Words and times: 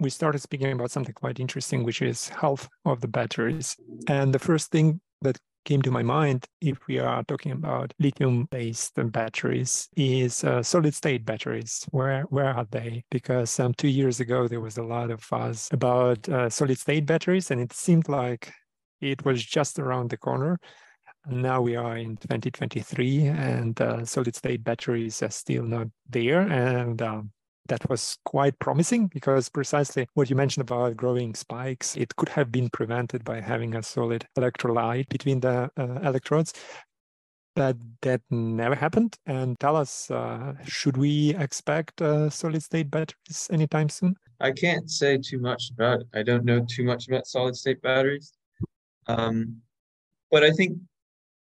we 0.00 0.10
started 0.10 0.40
speaking 0.40 0.72
about 0.72 0.90
something 0.90 1.14
quite 1.14 1.40
interesting, 1.40 1.84
which 1.84 2.02
is 2.02 2.28
health 2.28 2.68
of 2.84 3.00
the 3.00 3.08
batteries. 3.08 3.76
And 4.06 4.32
the 4.32 4.38
first 4.38 4.70
thing 4.70 5.00
that 5.22 5.38
came 5.64 5.82
to 5.82 5.90
my 5.90 6.02
mind 6.02 6.46
if 6.60 6.78
we 6.86 6.98
are 6.98 7.22
talking 7.24 7.52
about 7.52 7.92
lithium-based 7.98 8.92
batteries 9.12 9.88
is 9.96 10.42
uh, 10.44 10.62
solid-state 10.62 11.24
batteries. 11.26 11.84
Where 11.90 12.22
where 12.30 12.54
are 12.54 12.66
they? 12.70 13.04
Because 13.10 13.60
um, 13.60 13.74
two 13.74 13.88
years 13.88 14.20
ago 14.20 14.48
there 14.48 14.60
was 14.60 14.78
a 14.78 14.82
lot 14.82 15.10
of 15.10 15.22
fuzz 15.22 15.68
about 15.72 16.28
uh, 16.28 16.48
solid-state 16.48 17.04
batteries, 17.04 17.50
and 17.50 17.60
it 17.60 17.72
seemed 17.72 18.08
like 18.08 18.52
it 19.00 19.24
was 19.24 19.44
just 19.44 19.78
around 19.78 20.10
the 20.10 20.16
corner. 20.16 20.58
Now 21.26 21.60
we 21.60 21.76
are 21.76 21.98
in 21.98 22.16
2023, 22.16 23.26
and 23.26 23.78
uh, 23.80 24.04
solid-state 24.04 24.64
batteries 24.64 25.22
are 25.22 25.30
still 25.30 25.64
not 25.64 25.88
there, 26.08 26.40
and 26.40 27.02
um, 27.02 27.32
that 27.68 27.88
was 27.88 28.18
quite 28.24 28.58
promising 28.58 29.06
because 29.06 29.48
precisely 29.48 30.08
what 30.14 30.28
you 30.28 30.36
mentioned 30.36 30.62
about 30.62 30.96
growing 30.96 31.34
spikes, 31.34 31.96
it 31.96 32.14
could 32.16 32.28
have 32.30 32.50
been 32.50 32.68
prevented 32.70 33.24
by 33.24 33.40
having 33.40 33.74
a 33.74 33.82
solid 33.82 34.26
electrolyte 34.36 35.08
between 35.08 35.40
the 35.40 35.70
uh, 35.76 36.00
electrodes. 36.02 36.52
But 37.54 37.76
that 38.02 38.20
never 38.30 38.74
happened. 38.74 39.16
And 39.26 39.58
tell 39.58 39.76
us, 39.76 40.10
uh, 40.10 40.54
should 40.64 40.96
we 40.96 41.34
expect 41.36 42.00
uh, 42.00 42.30
solid 42.30 42.62
state 42.62 42.90
batteries 42.90 43.48
anytime 43.50 43.88
soon? 43.88 44.14
I 44.40 44.52
can't 44.52 44.88
say 44.88 45.18
too 45.18 45.40
much 45.40 45.70
about 45.70 46.00
it. 46.00 46.06
I 46.14 46.22
don't 46.22 46.44
know 46.44 46.64
too 46.68 46.84
much 46.84 47.08
about 47.08 47.26
solid 47.26 47.56
state 47.56 47.82
batteries. 47.82 48.32
Um, 49.08 49.56
but 50.30 50.44
I 50.44 50.50
think 50.50 50.78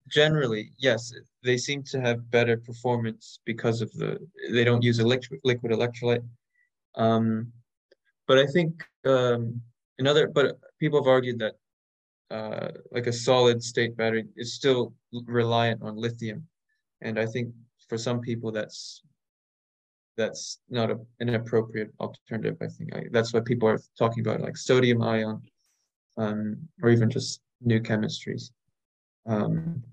generally, 0.08 0.72
yes, 0.78 1.12
they 1.48 1.58
seem 1.58 1.82
to 1.92 1.98
have 2.02 2.30
better 2.38 2.58
performance 2.58 3.40
because 3.46 3.78
of 3.82 3.90
the 3.94 4.10
they 4.52 4.66
don't 4.70 4.84
use 4.90 5.00
liquid 5.00 5.40
liquid 5.52 5.72
electrolyte. 5.72 6.26
Um, 6.96 7.52
but 8.28 8.38
I 8.38 8.46
think 8.56 8.72
um, 9.06 9.62
another 9.98 10.28
but 10.28 10.60
people 10.82 11.00
have 11.02 11.14
argued 11.18 11.40
that 11.40 11.56
uh, 12.38 12.70
like 12.92 13.08
a 13.08 13.14
solid 13.14 13.64
state 13.72 13.96
battery 13.96 14.26
is 14.36 14.54
still 14.60 14.94
reliant 15.26 15.82
on 15.82 15.96
lithium, 15.96 16.40
and 17.06 17.18
I 17.18 17.26
think 17.26 17.48
for 17.88 17.98
some 17.98 18.20
people 18.20 18.52
that's 18.52 19.02
that's 20.18 20.60
not 20.70 20.92
a, 20.92 20.98
an 21.22 21.30
appropriate 21.36 21.92
alternative. 22.00 22.58
I 22.62 22.68
think 22.76 22.96
I, 22.96 23.00
that's 23.12 23.34
what 23.34 23.46
people 23.46 23.70
are 23.70 23.80
talking 23.98 24.22
about, 24.26 24.42
like 24.42 24.58
sodium 24.58 25.02
ion, 25.02 25.42
um, 26.18 26.58
or 26.82 26.90
even 26.90 27.10
just 27.10 27.42
new 27.62 27.80
chemistries. 27.80 28.52
Um, 29.26 29.84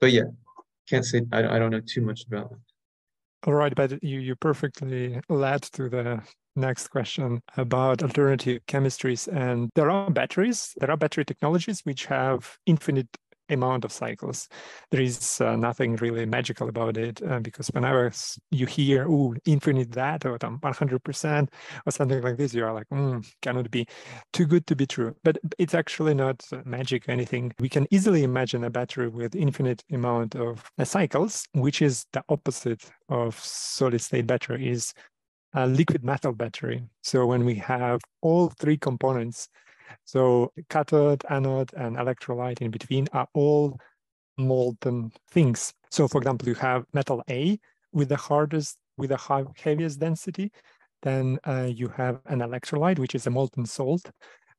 but 0.00 0.12
yeah, 0.12 0.28
can't 0.90 1.04
say 1.04 1.22
I, 1.32 1.56
I 1.56 1.58
don't 1.58 1.70
know 1.70 1.80
too 1.80 2.02
much 2.02 2.24
about 2.26 2.52
it. 2.52 2.58
All 3.46 3.54
right, 3.54 3.74
but 3.74 4.02
you 4.02 4.20
you 4.20 4.36
perfectly 4.36 5.20
led 5.28 5.62
to 5.62 5.88
the 5.88 6.22
next 6.56 6.88
question 6.88 7.40
about 7.56 8.02
alternative 8.02 8.60
chemistries. 8.66 9.28
And 9.28 9.70
there 9.74 9.90
are 9.90 10.10
batteries, 10.10 10.74
there 10.78 10.90
are 10.90 10.96
battery 10.96 11.24
technologies 11.24 11.80
which 11.84 12.06
have 12.06 12.58
infinite 12.66 13.08
amount 13.50 13.84
of 13.84 13.92
cycles. 13.92 14.48
There 14.90 15.00
is 15.00 15.40
uh, 15.40 15.56
nothing 15.56 15.96
really 15.96 16.26
magical 16.26 16.68
about 16.68 16.96
it 16.96 17.22
uh, 17.22 17.40
because 17.40 17.68
whenever 17.68 18.12
you 18.50 18.66
hear, 18.66 19.06
oh, 19.08 19.34
infinite 19.44 19.92
that 19.92 20.24
or 20.24 20.38
100% 20.38 21.48
or 21.86 21.92
something 21.92 22.22
like 22.22 22.36
this, 22.36 22.54
you 22.54 22.64
are 22.64 22.72
like, 22.72 22.88
mm, 22.88 23.26
cannot 23.42 23.70
be 23.70 23.86
too 24.32 24.46
good 24.46 24.66
to 24.66 24.76
be 24.76 24.86
true. 24.86 25.14
But 25.24 25.38
it's 25.58 25.74
actually 25.74 26.14
not 26.14 26.42
magic 26.64 27.08
or 27.08 27.12
anything. 27.12 27.52
We 27.58 27.68
can 27.68 27.86
easily 27.90 28.22
imagine 28.22 28.64
a 28.64 28.70
battery 28.70 29.08
with 29.08 29.34
infinite 29.34 29.82
amount 29.90 30.34
of 30.36 30.70
uh, 30.78 30.84
cycles, 30.84 31.46
which 31.52 31.82
is 31.82 32.06
the 32.12 32.22
opposite 32.28 32.90
of 33.08 33.38
solid 33.38 34.00
state 34.00 34.26
battery 34.26 34.68
is 34.68 34.94
a 35.54 35.66
liquid 35.66 36.04
metal 36.04 36.32
battery. 36.32 36.84
So 37.02 37.26
when 37.26 37.44
we 37.44 37.56
have 37.56 38.00
all 38.22 38.48
three 38.50 38.76
components 38.76 39.48
so 40.04 40.52
cathode, 40.68 41.24
anode, 41.30 41.72
and 41.76 41.96
electrolyte 41.96 42.60
in 42.60 42.70
between 42.70 43.06
are 43.12 43.28
all 43.34 43.78
molten 44.38 45.12
things. 45.30 45.72
So 45.90 46.08
for 46.08 46.18
example, 46.18 46.48
you 46.48 46.54
have 46.54 46.84
metal 46.92 47.22
A 47.30 47.58
with 47.92 48.08
the 48.08 48.16
hardest, 48.16 48.78
with 48.96 49.10
the 49.10 49.52
heaviest 49.56 50.00
density. 50.00 50.52
Then 51.02 51.38
uh, 51.44 51.68
you 51.70 51.88
have 51.88 52.20
an 52.26 52.40
electrolyte, 52.40 52.98
which 52.98 53.14
is 53.14 53.26
a 53.26 53.30
molten 53.30 53.64
salt, 53.64 54.10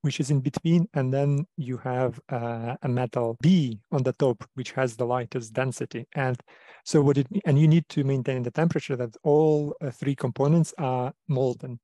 which 0.02 0.20
is 0.20 0.32
in 0.32 0.40
between. 0.40 0.88
And 0.94 1.14
then 1.14 1.46
you 1.58 1.78
have 1.78 2.20
uh, 2.30 2.76
a 2.82 2.90
metal 2.90 3.38
B 3.42 3.80
on 3.92 4.04
the 4.04 4.14
top, 4.14 4.44
which 4.56 4.72
has 4.72 4.96
the 4.96 5.06
lightest 5.06 5.54
density. 5.54 6.08
And 6.16 6.38
so 6.84 7.02
what 7.02 7.18
it, 7.18 7.28
and 7.46 7.60
you 7.60 7.68
need 7.68 7.88
to 7.90 8.04
maintain 8.04 8.44
the 8.44 8.52
temperature 8.52 8.96
that 8.96 9.16
all 9.24 9.76
uh, 9.82 9.92
three 9.92 10.16
components 10.16 10.74
are 10.78 11.14
molten. 11.28 11.80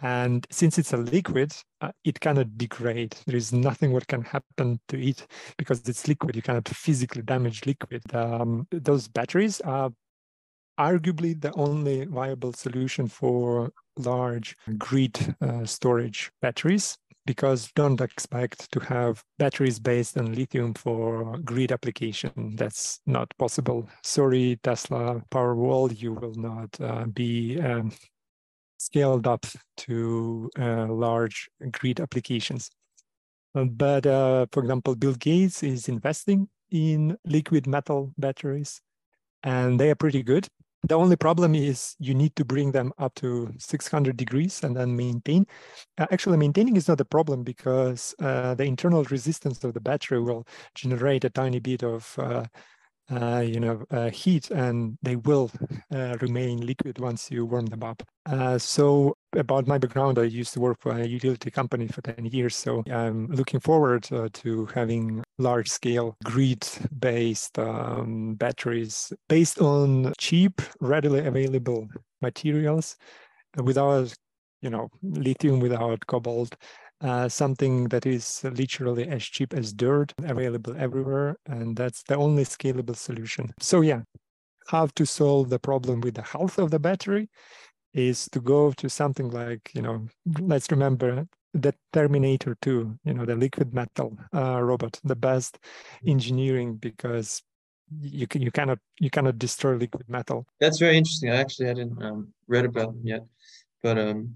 And 0.00 0.46
since 0.50 0.78
it's 0.78 0.92
a 0.92 0.98
liquid, 0.98 1.52
uh, 1.80 1.92
it 2.04 2.20
cannot 2.20 2.58
degrade. 2.58 3.16
There 3.26 3.36
is 3.36 3.52
nothing 3.52 3.92
what 3.92 4.06
can 4.08 4.22
happen 4.22 4.80
to 4.88 5.00
it 5.00 5.26
because 5.56 5.88
it's 5.88 6.06
liquid. 6.06 6.36
You 6.36 6.42
cannot 6.42 6.68
physically 6.68 7.22
damage 7.22 7.64
liquid. 7.64 8.02
Um, 8.14 8.66
those 8.70 9.08
batteries 9.08 9.60
are 9.62 9.90
arguably 10.78 11.40
the 11.40 11.52
only 11.54 12.04
viable 12.04 12.52
solution 12.52 13.08
for 13.08 13.72
large 13.96 14.54
grid 14.76 15.34
uh, 15.40 15.64
storage 15.64 16.30
batteries 16.42 16.98
because 17.24 17.72
don't 17.74 18.00
expect 18.00 18.70
to 18.70 18.78
have 18.80 19.24
batteries 19.38 19.80
based 19.80 20.16
on 20.16 20.32
lithium 20.32 20.72
for 20.74 21.38
grid 21.38 21.72
application. 21.72 22.54
That's 22.56 23.00
not 23.06 23.32
possible. 23.36 23.88
Sorry, 24.02 24.60
Tesla 24.62 25.22
Powerwall, 25.30 26.00
you 26.00 26.12
will 26.12 26.34
not 26.34 26.80
uh, 26.80 27.06
be 27.06 27.60
um, 27.60 27.90
scaled 28.78 29.26
up 29.26 29.46
to 29.78 30.50
uh, 30.58 30.86
large 30.86 31.48
grid 31.72 32.00
applications. 32.00 32.70
But 33.54 34.06
uh, 34.06 34.46
for 34.52 34.62
example, 34.62 34.94
Bill 34.94 35.14
Gates 35.14 35.62
is 35.62 35.88
investing 35.88 36.48
in 36.70 37.16
liquid 37.24 37.66
metal 37.66 38.12
batteries, 38.18 38.82
and 39.42 39.80
they 39.80 39.90
are 39.90 39.94
pretty 39.94 40.22
good. 40.22 40.48
The 40.82 40.94
only 40.94 41.16
problem 41.16 41.54
is 41.54 41.96
you 41.98 42.14
need 42.14 42.36
to 42.36 42.44
bring 42.44 42.70
them 42.70 42.92
up 42.98 43.14
to 43.16 43.50
600 43.58 44.16
degrees 44.16 44.62
and 44.62 44.76
then 44.76 44.94
maintain. 44.94 45.46
Uh, 45.98 46.06
actually, 46.12 46.36
maintaining 46.36 46.76
is 46.76 46.86
not 46.86 47.00
a 47.00 47.04
problem 47.04 47.42
because 47.42 48.14
uh, 48.20 48.54
the 48.54 48.64
internal 48.64 49.02
resistance 49.04 49.64
of 49.64 49.74
the 49.74 49.80
battery 49.80 50.20
will 50.20 50.46
generate 50.74 51.24
a 51.24 51.30
tiny 51.30 51.58
bit 51.58 51.82
of 51.82 52.14
uh, 52.18 52.44
uh, 53.10 53.42
you 53.46 53.60
know, 53.60 53.84
uh, 53.90 54.10
heat 54.10 54.50
and 54.50 54.98
they 55.02 55.16
will 55.16 55.50
uh, 55.94 56.16
remain 56.20 56.66
liquid 56.66 56.98
once 56.98 57.30
you 57.30 57.44
warm 57.44 57.66
them 57.66 57.82
up. 57.82 58.02
Uh, 58.26 58.58
so 58.58 59.16
about 59.36 59.66
my 59.66 59.78
background, 59.78 60.18
I 60.18 60.24
used 60.24 60.52
to 60.54 60.60
work 60.60 60.78
for 60.80 60.92
a 60.92 61.06
utility 61.06 61.50
company 61.50 61.86
for 61.86 62.02
10 62.02 62.26
years. 62.26 62.56
So 62.56 62.82
I'm 62.90 63.28
looking 63.28 63.60
forward 63.60 64.08
uh, 64.12 64.28
to 64.34 64.66
having 64.66 65.22
large 65.38 65.68
scale 65.68 66.16
grid 66.24 66.66
based 66.98 67.58
um, 67.58 68.34
batteries 68.34 69.12
based 69.28 69.60
on 69.60 70.12
cheap, 70.18 70.60
readily 70.80 71.26
available 71.26 71.88
materials 72.20 72.96
without, 73.62 74.12
you 74.62 74.70
know, 74.70 74.88
lithium, 75.02 75.60
without 75.60 76.04
cobalt, 76.06 76.56
uh, 77.00 77.28
something 77.28 77.88
that 77.88 78.06
is 78.06 78.42
literally 78.44 79.08
as 79.08 79.24
cheap 79.24 79.54
as 79.54 79.72
dirt, 79.72 80.12
available 80.22 80.74
everywhere. 80.78 81.36
And 81.46 81.76
that's 81.76 82.02
the 82.02 82.16
only 82.16 82.44
scalable 82.44 82.96
solution. 82.96 83.52
So, 83.60 83.80
yeah, 83.80 84.02
how 84.68 84.86
to 84.86 85.06
solve 85.06 85.50
the 85.50 85.58
problem 85.58 86.00
with 86.00 86.14
the 86.14 86.22
health 86.22 86.58
of 86.58 86.70
the 86.70 86.78
battery 86.78 87.28
is 87.94 88.28
to 88.32 88.40
go 88.40 88.72
to 88.72 88.88
something 88.88 89.30
like, 89.30 89.70
you 89.74 89.82
know, 89.82 90.06
let's 90.40 90.70
remember 90.70 91.26
the 91.54 91.74
Terminator 91.92 92.56
2, 92.60 92.98
you 93.04 93.14
know, 93.14 93.24
the 93.24 93.36
liquid 93.36 93.72
metal 93.72 94.16
uh, 94.34 94.60
robot, 94.60 95.00
the 95.04 95.16
best 95.16 95.58
engineering 96.06 96.76
because 96.76 97.42
you 98.00 98.26
can 98.26 98.42
you 98.42 98.50
cannot 98.50 98.78
you 98.98 99.10
cannot 99.10 99.38
destroy 99.38 99.76
liquid 99.76 100.08
metal. 100.08 100.46
That's 100.60 100.78
very 100.78 100.96
interesting. 100.96 101.30
I 101.30 101.36
actually 101.36 101.66
hadn't 101.66 102.02
um, 102.02 102.32
read 102.48 102.64
about 102.64 102.94
them 102.94 103.02
yet, 103.04 103.24
but 103.82 103.96
um, 103.96 104.34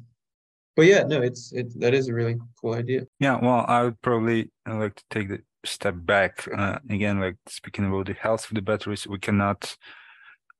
but 0.80 0.86
yeah, 0.86 1.02
no, 1.02 1.20
it's 1.20 1.52
it 1.52 1.78
that 1.78 1.92
is 1.92 2.08
a 2.08 2.14
really 2.14 2.38
cool 2.58 2.72
idea. 2.72 3.02
Yeah, 3.18 3.38
well, 3.42 3.66
I 3.68 3.82
would 3.82 4.00
probably 4.00 4.50
uh, 4.66 4.76
like 4.78 4.94
to 4.94 5.04
take 5.10 5.28
the 5.28 5.42
step 5.62 5.94
back 5.94 6.48
uh, 6.56 6.78
again. 6.88 7.20
Like 7.20 7.36
speaking 7.46 7.84
about 7.84 8.06
the 8.06 8.14
health 8.14 8.48
of 8.48 8.54
the 8.54 8.62
batteries, 8.62 9.06
we 9.06 9.18
cannot 9.18 9.76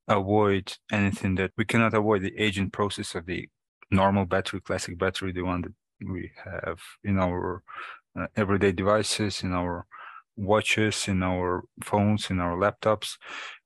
avoid 0.08 0.76
anything 0.92 1.36
that 1.36 1.52
we 1.56 1.64
cannot 1.64 1.94
avoid 1.94 2.20
the 2.20 2.36
aging 2.36 2.68
process 2.68 3.14
of 3.14 3.24
the 3.24 3.48
normal 3.90 4.26
battery, 4.26 4.60
classic 4.60 4.98
battery, 4.98 5.32
the 5.32 5.40
one 5.40 5.62
that 5.62 5.72
we 6.06 6.30
have 6.44 6.80
in 7.02 7.18
our 7.18 7.62
uh, 8.14 8.26
everyday 8.36 8.72
devices, 8.72 9.42
in 9.42 9.54
our 9.54 9.86
watches, 10.36 11.08
in 11.08 11.22
our 11.22 11.64
phones, 11.82 12.28
in 12.28 12.40
our 12.40 12.58
laptops, 12.58 13.16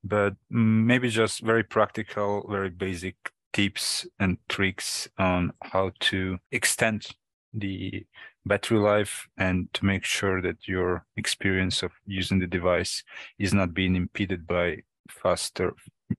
but 0.05 0.35
maybe 0.51 1.09
just 1.09 1.41
very 1.41 1.65
practical, 1.65 2.47
very 2.49 2.71
basic 2.71 3.17
tips 3.55 4.07
and 4.19 4.37
tricks 4.49 5.09
on 5.19 5.53
how 5.63 5.91
to 6.01 6.39
extend 6.53 7.07
the 7.55 8.05
battery 8.45 8.79
life 8.79 9.27
and 9.39 9.73
to 9.73 9.87
make 9.87 10.05
sure 10.05 10.43
that 10.43 10.69
your 10.69 11.07
experience 11.17 11.83
of 11.83 11.93
using 12.05 12.41
the 12.41 12.47
device 12.47 13.03
is 13.39 13.55
not 13.55 13.73
being 13.73 13.97
impeded 13.97 14.47
by 14.47 14.77
faster 15.09 15.73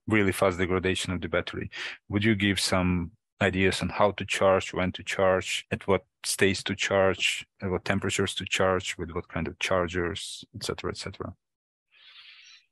really 0.08 0.32
fast 0.32 0.58
degradation 0.58 1.14
of 1.14 1.22
the 1.22 1.28
battery 1.28 1.70
would 2.10 2.24
you 2.24 2.34
give 2.34 2.60
some 2.60 3.12
ideas 3.42 3.82
on 3.82 3.90
how 3.90 4.12
to 4.12 4.26
charge, 4.26 4.74
when 4.74 4.92
to 4.94 5.04
charge, 5.04 5.66
at 5.72 5.88
what 5.88 6.06
states 6.24 6.64
to 6.64 6.76
charge, 6.76 7.46
at 7.62 7.70
what 7.70 7.86
temperatures 7.86 8.34
to 8.36 8.46
charge, 8.46 8.98
with 8.98 9.12
what 9.12 9.28
kind 9.28 9.48
of 9.48 9.60
chargers, 9.60 10.46
etc., 10.56 10.92
etc. 10.92 11.34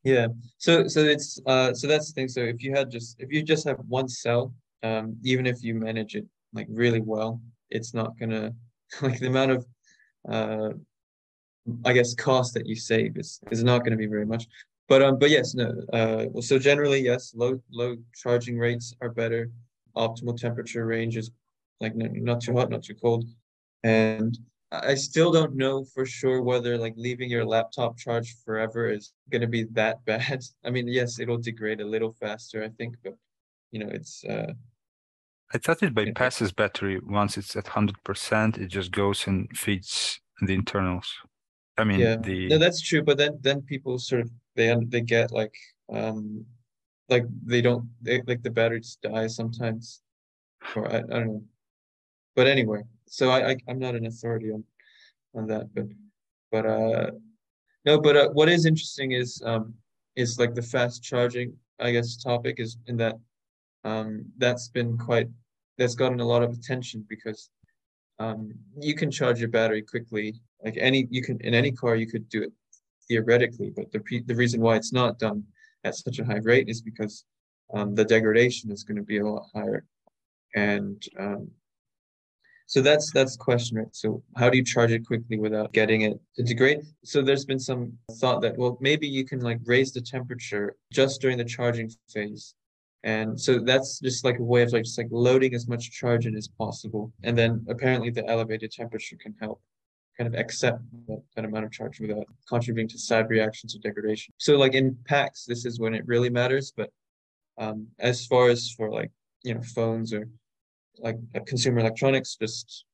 Yeah. 0.03 0.27
So 0.57 0.87
so 0.87 0.99
it's 1.01 1.39
uh 1.45 1.73
so 1.73 1.87
that's 1.87 2.07
the 2.07 2.13
thing. 2.13 2.27
So 2.27 2.41
if 2.41 2.61
you 2.61 2.75
had 2.75 2.91
just 2.91 3.15
if 3.19 3.31
you 3.31 3.41
just 3.41 3.65
have 3.67 3.77
one 3.87 4.09
cell, 4.09 4.53
um, 4.83 5.15
even 5.23 5.45
if 5.47 5.63
you 5.63 5.75
manage 5.75 6.15
it 6.15 6.25
like 6.53 6.67
really 6.69 7.01
well, 7.01 7.41
it's 7.69 7.93
not 7.93 8.17
gonna 8.19 8.53
like 9.01 9.19
the 9.19 9.27
amount 9.27 9.51
of 9.51 9.65
uh 10.29 10.69
I 11.85 11.93
guess 11.93 12.13
cost 12.13 12.53
that 12.55 12.67
you 12.67 12.75
save 12.75 13.17
is 13.17 13.39
is 13.49 13.63
not 13.63 13.83
gonna 13.83 13.97
be 13.97 14.07
very 14.07 14.25
much. 14.25 14.45
But 14.89 15.01
um 15.01 15.17
but 15.19 15.29
yes, 15.29 15.55
no 15.55 15.69
uh 15.93 16.25
well 16.31 16.41
so 16.41 16.59
generally 16.59 16.99
yes, 16.99 17.33
low 17.35 17.61
low 17.71 17.95
charging 18.13 18.57
rates 18.57 18.93
are 19.01 19.09
better. 19.09 19.49
Optimal 19.95 20.35
temperature 20.37 20.85
range 20.85 21.15
is 21.15 21.31
like 21.79 21.95
not 21.95 22.41
too 22.41 22.53
hot, 22.53 22.69
not 22.69 22.83
too 22.83 22.95
cold. 22.95 23.25
And 23.83 24.37
I 24.81 24.95
still 24.95 25.31
don't 25.31 25.55
know 25.55 25.83
for 25.83 26.05
sure 26.05 26.41
whether 26.41 26.77
like 26.77 26.95
leaving 26.97 27.29
your 27.29 27.45
laptop 27.45 27.97
charged 27.97 28.37
forever 28.43 28.89
is 28.89 29.13
going 29.29 29.41
to 29.41 29.47
be 29.47 29.63
that 29.73 30.03
bad. 30.05 30.43
I 30.65 30.71
mean, 30.71 30.87
yes, 30.87 31.19
it'll 31.19 31.37
degrade 31.37 31.81
a 31.81 31.85
little 31.85 32.13
faster, 32.19 32.63
I 32.63 32.69
think, 32.69 32.95
but 33.03 33.13
you 33.71 33.79
know, 33.79 33.89
it's. 33.91 34.23
Uh, 34.23 34.53
I 35.53 35.59
thought 35.59 35.83
it 35.83 35.93
bypasses 35.93 36.55
battery 36.55 36.99
once 37.05 37.37
it's 37.37 37.55
at 37.55 37.67
hundred 37.67 38.03
percent. 38.03 38.57
It 38.57 38.67
just 38.67 38.91
goes 38.91 39.27
and 39.27 39.47
feeds 39.55 40.19
the 40.41 40.53
internals. 40.53 41.07
I 41.77 41.83
mean, 41.83 41.99
yeah, 41.99 42.15
the 42.15 42.47
no, 42.47 42.57
that's 42.57 42.81
true. 42.81 43.03
But 43.03 43.17
then, 43.17 43.37
then 43.41 43.61
people 43.61 43.99
sort 43.99 44.21
of 44.21 44.31
they 44.55 44.75
they 44.87 45.01
get 45.01 45.31
like 45.31 45.55
um, 45.91 46.45
like 47.09 47.25
they 47.45 47.61
don't 47.61 47.87
they, 48.01 48.21
like 48.25 48.41
the 48.41 48.49
batteries 48.49 48.97
die 49.03 49.27
sometimes, 49.27 50.01
or 50.75 50.91
I, 50.91 50.97
I 50.97 51.01
don't 51.01 51.27
know. 51.27 51.43
But 52.35 52.47
anyway, 52.47 52.81
so 53.13 53.29
I, 53.29 53.51
I 53.51 53.55
am 53.67 53.77
not 53.77 53.93
an 53.93 54.07
authority 54.07 54.51
on 54.51 54.63
on 55.35 55.45
that, 55.47 55.71
but 55.75 55.85
but 56.51 56.65
uh 56.65 57.11
no, 57.85 57.99
but 57.99 58.15
uh, 58.17 58.29
what 58.29 58.49
is 58.49 58.65
interesting 58.65 59.11
is 59.11 59.39
um 59.45 59.75
is 60.15 60.39
like 60.39 60.55
the 60.55 60.67
fast 60.73 61.03
charging 61.03 61.53
I 61.79 61.91
guess 61.91 62.17
topic 62.17 62.55
is 62.57 62.77
in 62.87 62.97
that 62.97 63.15
um 63.83 64.25
that's 64.39 64.67
been 64.67 64.97
quite 64.97 65.29
that's 65.77 65.93
gotten 65.93 66.21
a 66.21 66.25
lot 66.25 66.41
of 66.41 66.51
attention 66.53 67.05
because 67.07 67.51
um 68.17 68.51
you 68.79 68.95
can 68.95 69.11
charge 69.11 69.39
your 69.39 69.49
battery 69.49 69.83
quickly. 69.83 70.41
Like 70.63 70.77
any 70.79 71.07
you 71.11 71.21
can 71.21 71.39
in 71.41 71.53
any 71.53 71.71
car 71.71 71.95
you 71.95 72.07
could 72.07 72.27
do 72.29 72.41
it 72.41 72.51
theoretically 73.07 73.69
but 73.77 73.91
the 73.91 74.01
the 74.25 74.35
reason 74.35 74.59
why 74.59 74.75
it's 74.75 74.93
not 74.93 75.19
done 75.19 75.43
at 75.83 75.95
such 75.95 76.17
a 76.17 76.25
high 76.25 76.43
rate 76.51 76.67
is 76.69 76.81
because 76.81 77.25
um, 77.75 77.93
the 77.93 78.05
degradation 78.05 78.71
is 78.71 78.83
going 78.83 78.97
to 78.97 79.03
be 79.03 79.17
a 79.19 79.25
lot 79.25 79.45
higher. 79.53 79.85
And 80.55 81.01
um, 81.19 81.51
so 82.73 82.81
that's 82.81 83.11
that's 83.11 83.37
the 83.37 83.43
question, 83.43 83.77
right? 83.77 83.95
So 83.95 84.23
how 84.35 84.49
do 84.49 84.57
you 84.57 84.63
charge 84.63 84.91
it 84.91 85.05
quickly 85.05 85.37
without 85.37 85.73
getting 85.73 86.01
it 86.01 86.19
to 86.37 86.41
degrade? 86.41 86.81
So 87.03 87.21
there's 87.21 87.45
been 87.45 87.59
some 87.59 87.93
thought 88.13 88.41
that 88.41 88.57
well 88.57 88.79
maybe 88.81 89.07
you 89.07 89.25
can 89.25 89.41
like 89.41 89.59
raise 89.63 89.91
the 89.91 90.01
temperature 90.01 90.75
just 90.91 91.21
during 91.21 91.37
the 91.37 91.45
charging 91.45 91.91
phase. 92.11 92.55
And 93.03 93.39
so 93.39 93.59
that's 93.59 93.99
just 93.99 94.25
like 94.25 94.39
a 94.39 94.43
way 94.43 94.63
of 94.63 94.73
like 94.73 94.85
just 94.85 94.97
like 94.97 95.09
loading 95.11 95.53
as 95.53 95.67
much 95.67 95.91
charge 95.91 96.25
in 96.25 96.35
as 96.35 96.47
possible. 96.47 97.13
And 97.21 97.37
then 97.37 97.63
apparently 97.69 98.09
the 98.09 98.27
elevated 98.27 98.71
temperature 98.71 99.17
can 99.21 99.35
help 99.39 99.61
kind 100.17 100.27
of 100.27 100.33
accept 100.33 100.79
that, 101.07 101.21
that 101.35 101.45
amount 101.45 101.65
of 101.65 101.71
charge 101.71 101.99
without 101.99 102.25
contributing 102.49 102.89
to 102.89 102.97
side 102.97 103.29
reactions 103.29 103.75
or 103.75 103.79
degradation. 103.87 104.33
So 104.39 104.57
like 104.57 104.73
in 104.73 104.97
packs, 105.05 105.45
this 105.45 105.63
is 105.67 105.79
when 105.79 105.93
it 105.93 106.07
really 106.07 106.31
matters. 106.31 106.73
But 106.75 106.89
um, 107.59 107.85
as 107.99 108.25
far 108.25 108.49
as 108.49 108.71
for 108.75 108.89
like, 108.89 109.11
you 109.43 109.53
know, 109.53 109.61
phones 109.61 110.11
or 110.11 110.27
like 110.99 111.17
consumer 111.47 111.79
electronics 111.79 112.35
just 112.39 112.85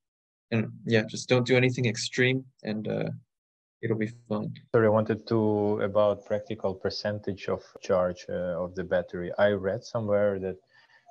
and 0.50 0.70
yeah 0.86 1.02
just 1.02 1.28
don't 1.28 1.46
do 1.46 1.56
anything 1.56 1.86
extreme 1.86 2.44
and 2.62 2.88
uh, 2.88 3.10
it'll 3.82 3.96
be 3.96 4.10
fine. 4.28 4.52
Sorry 4.72 4.86
i 4.86 4.90
wanted 4.90 5.26
to 5.28 5.80
about 5.82 6.24
practical 6.24 6.74
percentage 6.74 7.48
of 7.48 7.62
charge 7.80 8.26
uh, 8.28 8.62
of 8.62 8.74
the 8.74 8.84
battery. 8.84 9.30
I 9.38 9.50
read 9.50 9.84
somewhere 9.84 10.38
that 10.40 10.56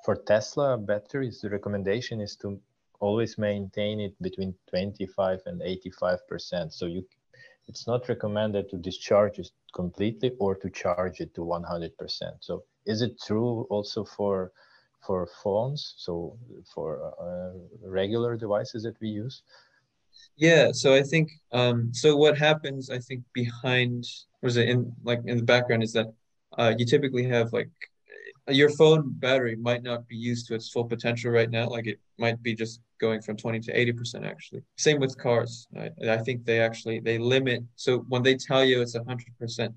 for 0.04 0.16
tesla 0.16 0.78
batteries 0.78 1.40
the 1.40 1.50
recommendation 1.50 2.20
is 2.20 2.36
to 2.36 2.60
always 3.00 3.38
maintain 3.38 3.98
it 4.00 4.14
between 4.22 4.54
25 4.68 5.40
and 5.46 5.62
85 5.62 6.28
percent. 6.28 6.72
So 6.72 6.86
you 6.86 7.04
it's 7.68 7.86
not 7.86 8.08
recommended 8.08 8.68
to 8.70 8.76
discharge 8.76 9.38
it 9.38 9.50
completely 9.74 10.32
or 10.40 10.56
to 10.56 10.68
charge 10.70 11.20
it 11.20 11.34
to 11.34 11.44
100 11.44 11.96
percent. 11.96 12.36
So 12.40 12.64
is 12.86 13.00
it 13.02 13.20
true 13.24 13.66
also 13.70 14.04
for 14.04 14.52
for 15.06 15.28
phones, 15.42 15.94
so 15.96 16.36
for 16.74 17.12
uh, 17.20 17.58
regular 17.88 18.36
devices 18.36 18.82
that 18.84 18.96
we 19.00 19.08
use? 19.08 19.42
Yeah, 20.36 20.72
so 20.72 20.94
I 20.94 21.02
think 21.02 21.30
um, 21.52 21.90
so. 21.92 22.16
What 22.16 22.36
happens, 22.36 22.90
I 22.90 22.98
think, 22.98 23.22
behind 23.32 24.04
was 24.42 24.56
it 24.56 24.68
in 24.68 24.92
like 25.02 25.20
in 25.26 25.36
the 25.36 25.44
background 25.44 25.82
is 25.82 25.92
that 25.92 26.06
uh, 26.58 26.74
you 26.76 26.86
typically 26.86 27.24
have 27.24 27.52
like 27.52 27.70
your 28.48 28.70
phone 28.70 29.12
battery 29.18 29.56
might 29.56 29.82
not 29.82 30.06
be 30.08 30.16
used 30.16 30.46
to 30.48 30.54
its 30.54 30.68
full 30.70 30.84
potential 30.84 31.30
right 31.30 31.50
now. 31.50 31.68
Like 31.68 31.86
it 31.86 32.00
might 32.18 32.42
be 32.42 32.54
just 32.54 32.80
going 33.00 33.20
from 33.22 33.36
20 33.36 33.60
to 33.60 33.72
80% 33.72 34.24
actually. 34.24 34.62
Same 34.76 34.98
with 34.98 35.16
cars. 35.18 35.68
I, 35.76 35.90
I 36.08 36.18
think 36.18 36.44
they 36.44 36.60
actually, 36.60 37.00
they 37.00 37.18
limit. 37.18 37.62
So 37.76 37.98
when 38.08 38.22
they 38.22 38.36
tell 38.36 38.64
you 38.64 38.80
it's 38.82 38.96
100%, 38.96 39.74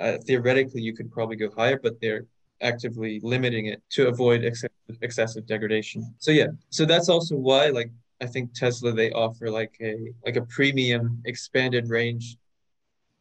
uh, 0.00 0.18
theoretically 0.26 0.82
you 0.82 0.94
could 0.94 1.10
probably 1.10 1.36
go 1.36 1.50
higher, 1.56 1.78
but 1.82 2.00
they're 2.00 2.24
actively 2.60 3.20
limiting 3.22 3.66
it 3.66 3.82
to 3.90 4.08
avoid 4.08 4.44
excessive, 4.44 4.98
excessive 5.02 5.46
degradation. 5.46 6.14
So 6.18 6.30
yeah, 6.30 6.48
so 6.70 6.84
that's 6.84 7.08
also 7.08 7.36
why 7.36 7.68
like 7.68 7.90
I 8.20 8.26
think 8.26 8.52
Tesla 8.52 8.92
they 8.92 9.12
offer 9.12 9.50
like 9.50 9.76
a 9.80 9.96
like 10.24 10.36
a 10.36 10.42
premium 10.42 11.22
expanded 11.24 11.88
range 11.88 12.36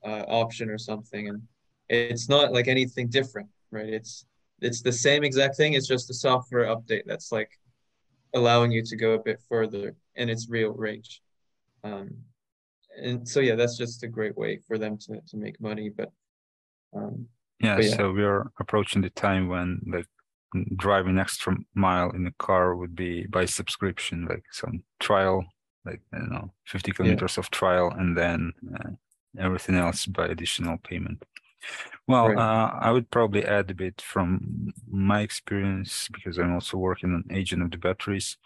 uh, 0.06 0.24
option 0.28 0.70
or 0.70 0.78
something, 0.78 1.30
and 1.30 1.42
it's 1.90 2.30
not 2.30 2.52
like 2.52 2.68
anything 2.68 3.08
different, 3.08 3.50
right? 3.72 3.90
It's 3.90 4.26
it's 4.62 4.82
the 4.82 4.92
same 4.92 5.24
exact 5.24 5.56
thing. 5.56 5.74
It's 5.74 5.88
just 5.88 6.10
a 6.10 6.14
software 6.14 6.66
update 6.66 7.04
that's 7.06 7.32
like 7.32 7.52
allowing 8.34 8.72
you 8.72 8.84
to 8.84 8.96
go 8.96 9.12
a 9.12 9.20
bit 9.20 9.40
further 9.48 9.96
in 10.16 10.30
its 10.30 10.50
real 10.50 10.72
range. 10.72 11.22
Um, 11.84 12.16
and 13.02 13.28
so 13.28 13.40
yeah, 13.40 13.56
that's 13.56 13.78
just 13.78 14.04
a 14.04 14.08
great 14.08 14.36
way 14.38 14.60
for 14.68 14.78
them 14.78 14.98
to 14.98 15.22
to 15.28 15.38
make 15.38 15.62
money. 15.62 15.90
But 15.90 16.12
um, 16.96 17.28
yeah, 17.60 17.80
yeah, 17.80 17.96
so 17.96 18.12
we 18.12 18.24
are 18.24 18.52
approaching 18.60 19.02
the 19.02 19.10
time 19.10 19.48
when 19.48 19.82
like 19.88 20.08
driving 20.76 21.18
extra 21.18 21.56
mile 21.74 22.12
in 22.12 22.28
a 22.28 22.32
car 22.34 22.76
would 22.76 22.96
be 22.96 23.26
by 23.28 23.46
subscription, 23.46 24.26
like 24.26 24.44
some 24.52 24.84
trial, 25.00 25.46
like 25.86 26.02
I 26.14 26.20
don't 26.20 26.32
know, 26.32 26.52
50 26.66 26.92
kilometers 26.92 27.38
yeah. 27.38 27.42
of 27.42 27.52
trial, 27.52 27.92
and 27.98 28.18
then 28.18 28.54
uh, 28.76 28.90
everything 29.40 29.76
else 29.76 30.06
by 30.06 30.28
additional 30.28 30.78
payment. 30.78 31.24
Well, 32.08 32.30
right. 32.30 32.38
uh, 32.38 32.78
I 32.80 32.92
would 32.92 33.10
probably 33.12 33.44
add 33.44 33.70
a 33.72 33.76
bit 33.76 34.02
from 34.02 34.74
my 34.90 35.22
experience 35.22 36.08
because 36.12 36.38
I'm 36.38 36.54
also 36.54 36.78
working 36.78 37.14
on 37.14 37.36
aging 37.36 37.62
of 37.62 37.72
the 37.72 37.78
batteries. 37.78 38.38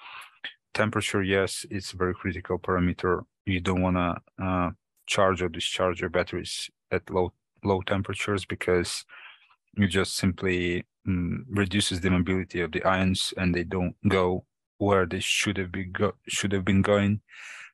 Temperature, 0.74 1.22
yes, 1.22 1.66
it's 1.70 1.94
a 1.94 1.98
very 1.98 2.16
critical 2.16 2.58
parameter. 2.58 3.24
You 3.46 3.60
don't 3.60 3.82
want 3.82 3.98
to 3.98 4.44
uh, 4.44 4.72
charge 5.06 5.42
or 5.42 5.50
discharge 5.50 6.00
your 6.00 6.10
batteries 6.10 6.70
at 6.92 7.10
low 7.10 7.34
low 7.64 7.82
temperatures 7.82 8.46
because 8.46 9.06
it 9.78 9.88
just 9.88 10.16
simply 10.16 10.86
um, 11.08 11.46
reduces 11.50 12.02
the 12.02 12.10
mobility 12.10 12.62
of 12.62 12.72
the 12.72 12.84
ions 12.84 13.34
and 13.38 13.54
they 13.54 13.64
don't 13.64 13.96
go 14.08 14.46
where 14.78 15.06
they 15.06 15.20
should 15.20 15.58
have 15.58 15.72
been 15.72 15.92
go- 15.92 16.16
should 16.28 16.52
have 16.52 16.66
been 16.66 16.82
going. 16.82 17.22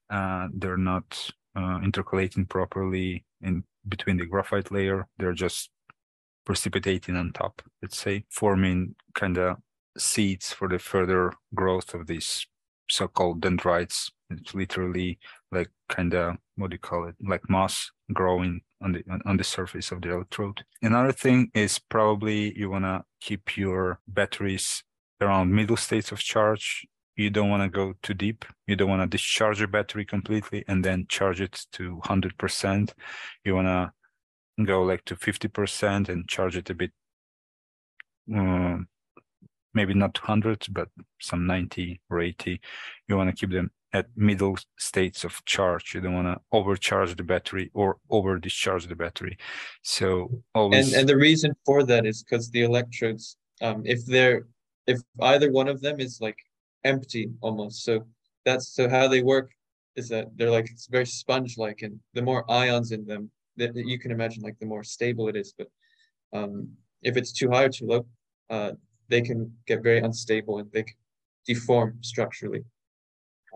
Uh, 0.10 0.48
they're 0.53 0.77
not 0.77 1.32
uh, 1.56 1.79
intercalating 1.79 2.48
properly 2.48 3.25
in 3.41 3.63
between 3.88 4.17
the 4.17 4.25
graphite 4.25 4.72
layer. 4.72 5.08
They're 5.17 5.34
just 5.34 5.70
precipitating 6.46 7.15
on 7.15 7.32
top, 7.34 7.62
let's 7.82 7.98
say, 7.98 8.24
forming 8.29 8.96
kind 9.15 9.38
of 9.38 9.58
seeds 9.98 10.53
for 10.53 10.67
the 10.67 10.79
further 10.79 11.34
growth 11.56 11.94
of 11.94 12.08
these 12.08 12.46
so-called 12.89 13.41
dendrites. 13.41 14.12
It's 14.29 14.53
literally 14.53 15.20
like 15.51 15.70
kind 15.89 16.13
of 16.13 16.38
what 16.57 16.71
do 16.71 16.75
you 16.75 16.79
call 16.79 17.07
it, 17.07 17.15
like 17.23 17.49
moss 17.49 17.91
growing 18.13 18.61
on 18.81 18.91
the 18.91 19.03
on 19.25 19.37
the 19.37 19.43
surface 19.43 19.91
of 19.91 20.01
the 20.01 20.11
electrode. 20.11 20.63
Another 20.81 21.11
thing 21.11 21.49
is 21.53 21.79
probably 21.79 22.57
you 22.57 22.69
want 22.69 22.85
to 22.85 23.03
keep 23.21 23.57
your 23.57 23.99
batteries 24.07 24.83
around 25.21 25.53
middle 25.53 25.77
states 25.77 26.11
of 26.11 26.19
charge. 26.19 26.85
You 27.15 27.29
don't 27.29 27.49
want 27.49 27.63
to 27.63 27.69
go 27.69 27.93
too 28.03 28.13
deep. 28.13 28.45
You 28.67 28.75
don't 28.75 28.89
want 28.89 29.01
to 29.01 29.07
discharge 29.07 29.59
your 29.59 29.67
battery 29.67 30.05
completely 30.05 30.63
and 30.67 30.85
then 30.85 31.07
charge 31.09 31.41
it 31.41 31.65
to 31.73 31.99
100%. 32.05 32.93
You 33.43 33.55
want 33.55 33.67
to 33.67 34.63
go 34.63 34.83
like 34.83 35.03
to 35.05 35.15
50% 35.15 36.09
and 36.09 36.27
charge 36.27 36.57
it 36.57 36.69
a 36.69 36.75
bit, 36.75 36.91
uh, 38.35 38.77
maybe 39.77 39.93
not 39.93 40.17
100, 40.17 40.67
but 40.72 40.89
some 41.19 41.46
90 41.46 42.01
or 42.10 42.19
80. 42.19 42.60
You 43.07 43.17
want 43.17 43.29
to 43.29 43.36
keep 43.39 43.51
them 43.51 43.72
at 43.93 44.05
middle 44.15 44.57
states 44.77 45.24
of 45.24 45.34
charge. 45.46 45.93
You 45.93 46.01
don't 46.01 46.17
want 46.19 46.27
to 46.27 46.41
overcharge 46.51 47.15
the 47.15 47.24
battery 47.24 47.69
or 47.74 47.98
over 48.10 48.39
discharge 48.39 48.86
the 48.88 48.96
battery. 48.96 49.38
So 49.84 50.07
always. 50.53 50.88
And 50.88 51.00
and 51.00 51.10
the 51.10 51.17
reason 51.29 51.55
for 51.65 51.79
that 51.91 52.03
is 52.05 52.24
because 52.24 52.50
the 52.50 52.63
electrodes, 52.63 53.38
um, 53.62 53.79
if 53.86 54.00
they're 54.05 54.39
if 54.88 55.00
either 55.34 55.51
one 55.51 55.67
of 55.67 55.79
them 55.86 56.00
is 56.00 56.19
like 56.27 56.39
empty 56.84 57.29
almost. 57.41 57.84
So 57.84 57.93
that's 58.46 58.67
so 58.77 58.89
how 58.89 59.07
they 59.07 59.22
work 59.22 59.51
is 59.96 60.10
that 60.10 60.25
they're 60.36 60.55
like 60.57 60.69
it's 60.72 60.88
very 60.88 61.05
sponge-like, 61.05 61.81
and 61.81 62.00
the 62.13 62.22
more 62.29 62.50
ions 62.50 62.91
in 62.91 63.05
them, 63.05 63.29
that 63.57 63.75
you 63.75 64.00
can 64.00 64.12
imagine, 64.12 64.43
like 64.43 64.60
the 64.60 64.65
more 64.74 64.84
stable 64.84 65.27
it 65.27 65.36
is. 65.36 65.53
But 65.57 65.67
um, 66.34 66.69
if 67.01 67.17
it's 67.17 67.34
too 67.34 67.50
high 67.50 67.63
or 67.63 67.69
too 67.69 67.88
low, 67.88 68.05
uh, 68.50 68.72
they 69.09 69.21
can 69.21 69.51
get 69.65 69.83
very 69.83 69.99
unstable 69.99 70.59
and 70.59 70.71
they 70.71 70.83
can 70.83 70.95
deform 71.45 71.97
structurally. 72.01 72.63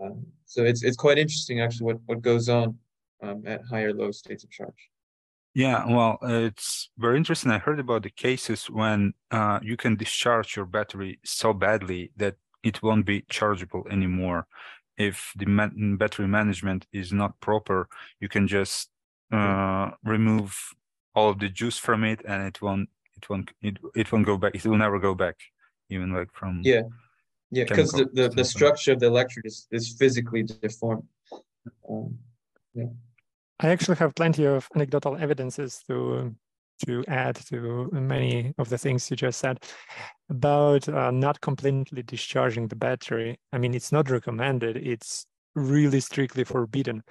Um, 0.02 0.26
so 0.46 0.64
it's 0.64 0.82
it's 0.82 0.96
quite 0.96 1.18
interesting 1.18 1.60
actually 1.60 1.86
what 1.86 1.98
what 2.06 2.22
goes 2.22 2.48
on 2.48 2.78
um, 3.22 3.42
at 3.46 3.60
higher 3.70 3.92
low 3.92 4.10
states 4.10 4.44
of 4.44 4.50
charge. 4.50 4.90
Yeah, 5.54 5.84
well, 5.86 6.18
it's 6.22 6.88
very 6.96 7.18
interesting. 7.18 7.50
I 7.50 7.58
heard 7.58 7.78
about 7.78 8.04
the 8.04 8.10
cases 8.10 8.70
when 8.70 9.12
uh, 9.30 9.60
you 9.62 9.76
can 9.76 9.96
discharge 9.96 10.56
your 10.56 10.64
battery 10.64 11.20
so 11.24 11.52
badly 11.52 12.10
that 12.16 12.36
it 12.62 12.82
won't 12.82 13.04
be 13.04 13.24
chargeable 13.28 13.86
anymore. 13.90 14.46
If 14.96 15.32
the 15.36 15.46
man 15.46 15.96
battery 15.96 16.26
management 16.26 16.86
is 16.92 17.12
not 17.12 17.38
proper, 17.40 17.88
you 18.18 18.28
can 18.28 18.48
just 18.48 18.88
uh, 19.30 19.90
remove 20.04 20.56
all 21.14 21.28
of 21.30 21.38
the 21.38 21.48
juice 21.50 21.76
from 21.76 22.04
it, 22.04 22.22
and 22.26 22.42
it 22.42 22.62
won't, 22.62 22.88
it 23.22 23.30
won't, 23.30 23.50
it, 23.62 23.78
it 23.94 24.12
won't 24.12 24.26
go 24.26 24.36
back. 24.36 24.54
It 24.54 24.64
will 24.64 24.76
never 24.76 24.98
go 24.98 25.14
back, 25.14 25.36
even 25.88 26.12
like 26.12 26.32
from 26.32 26.60
yeah, 26.64 26.82
yeah, 27.50 27.64
because 27.64 27.92
the, 27.92 28.08
the, 28.12 28.28
the 28.28 28.44
structure 28.44 28.92
of 28.92 29.00
the 29.00 29.06
electrode 29.06 29.46
is, 29.46 29.68
is 29.70 29.94
physically 29.98 30.42
deformed. 30.42 31.04
Um, 31.88 32.18
yeah. 32.74 32.86
I 33.60 33.68
actually 33.68 33.96
have 33.96 34.14
plenty 34.14 34.44
of 34.44 34.68
anecdotal 34.74 35.16
evidences 35.16 35.80
to 35.88 36.34
to 36.86 37.04
add 37.06 37.36
to 37.36 37.88
many 37.92 38.52
of 38.58 38.68
the 38.68 38.78
things 38.78 39.08
you 39.08 39.16
just 39.16 39.38
said 39.38 39.62
about 40.28 40.88
uh, 40.88 41.10
not 41.12 41.40
completely 41.40 42.02
discharging 42.02 42.66
the 42.66 42.74
battery. 42.74 43.38
I 43.52 43.58
mean, 43.58 43.74
it's 43.74 43.92
not 43.92 44.10
recommended. 44.10 44.76
It's 44.76 45.26
really 45.54 46.00
strictly 46.00 46.42
forbidden 46.42 47.04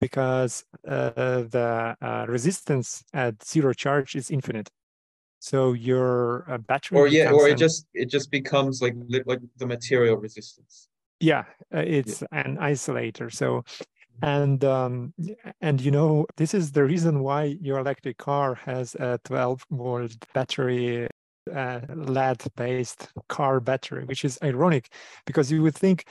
because 0.00 0.64
uh, 0.86 1.10
the 1.10 1.96
uh, 2.00 2.26
resistance 2.28 3.02
at 3.12 3.42
zero 3.44 3.72
charge 3.72 4.14
is 4.14 4.30
infinite. 4.30 4.68
So 5.46 5.74
your 5.74 6.44
uh, 6.50 6.58
battery 6.58 6.98
or 6.98 7.06
yeah, 7.06 7.30
or 7.30 7.46
it 7.46 7.52
an, 7.52 7.58
just 7.58 7.86
it 7.94 8.06
just 8.06 8.32
becomes 8.32 8.82
like 8.82 8.94
like 9.26 9.38
the 9.58 9.66
material 9.66 10.16
resistance. 10.16 10.88
Yeah, 11.20 11.44
uh, 11.72 11.84
it's 11.86 12.20
yeah. 12.20 12.40
an 12.44 12.56
isolator. 12.56 13.32
So 13.32 13.62
and 14.22 14.64
um, 14.64 15.14
and 15.60 15.80
you 15.80 15.92
know 15.92 16.26
this 16.36 16.52
is 16.52 16.72
the 16.72 16.82
reason 16.82 17.22
why 17.22 17.44
your 17.60 17.78
electric 17.78 18.18
car 18.18 18.56
has 18.56 18.96
a 18.96 19.20
12 19.22 19.64
volt 19.70 20.16
battery 20.34 21.06
uh, 21.54 21.80
lead 21.94 22.42
based 22.56 23.08
car 23.28 23.60
battery 23.60 24.04
which 24.04 24.24
is 24.24 24.38
ironic 24.42 24.92
because 25.26 25.52
you 25.52 25.62
would 25.62 25.76
think 25.76 26.06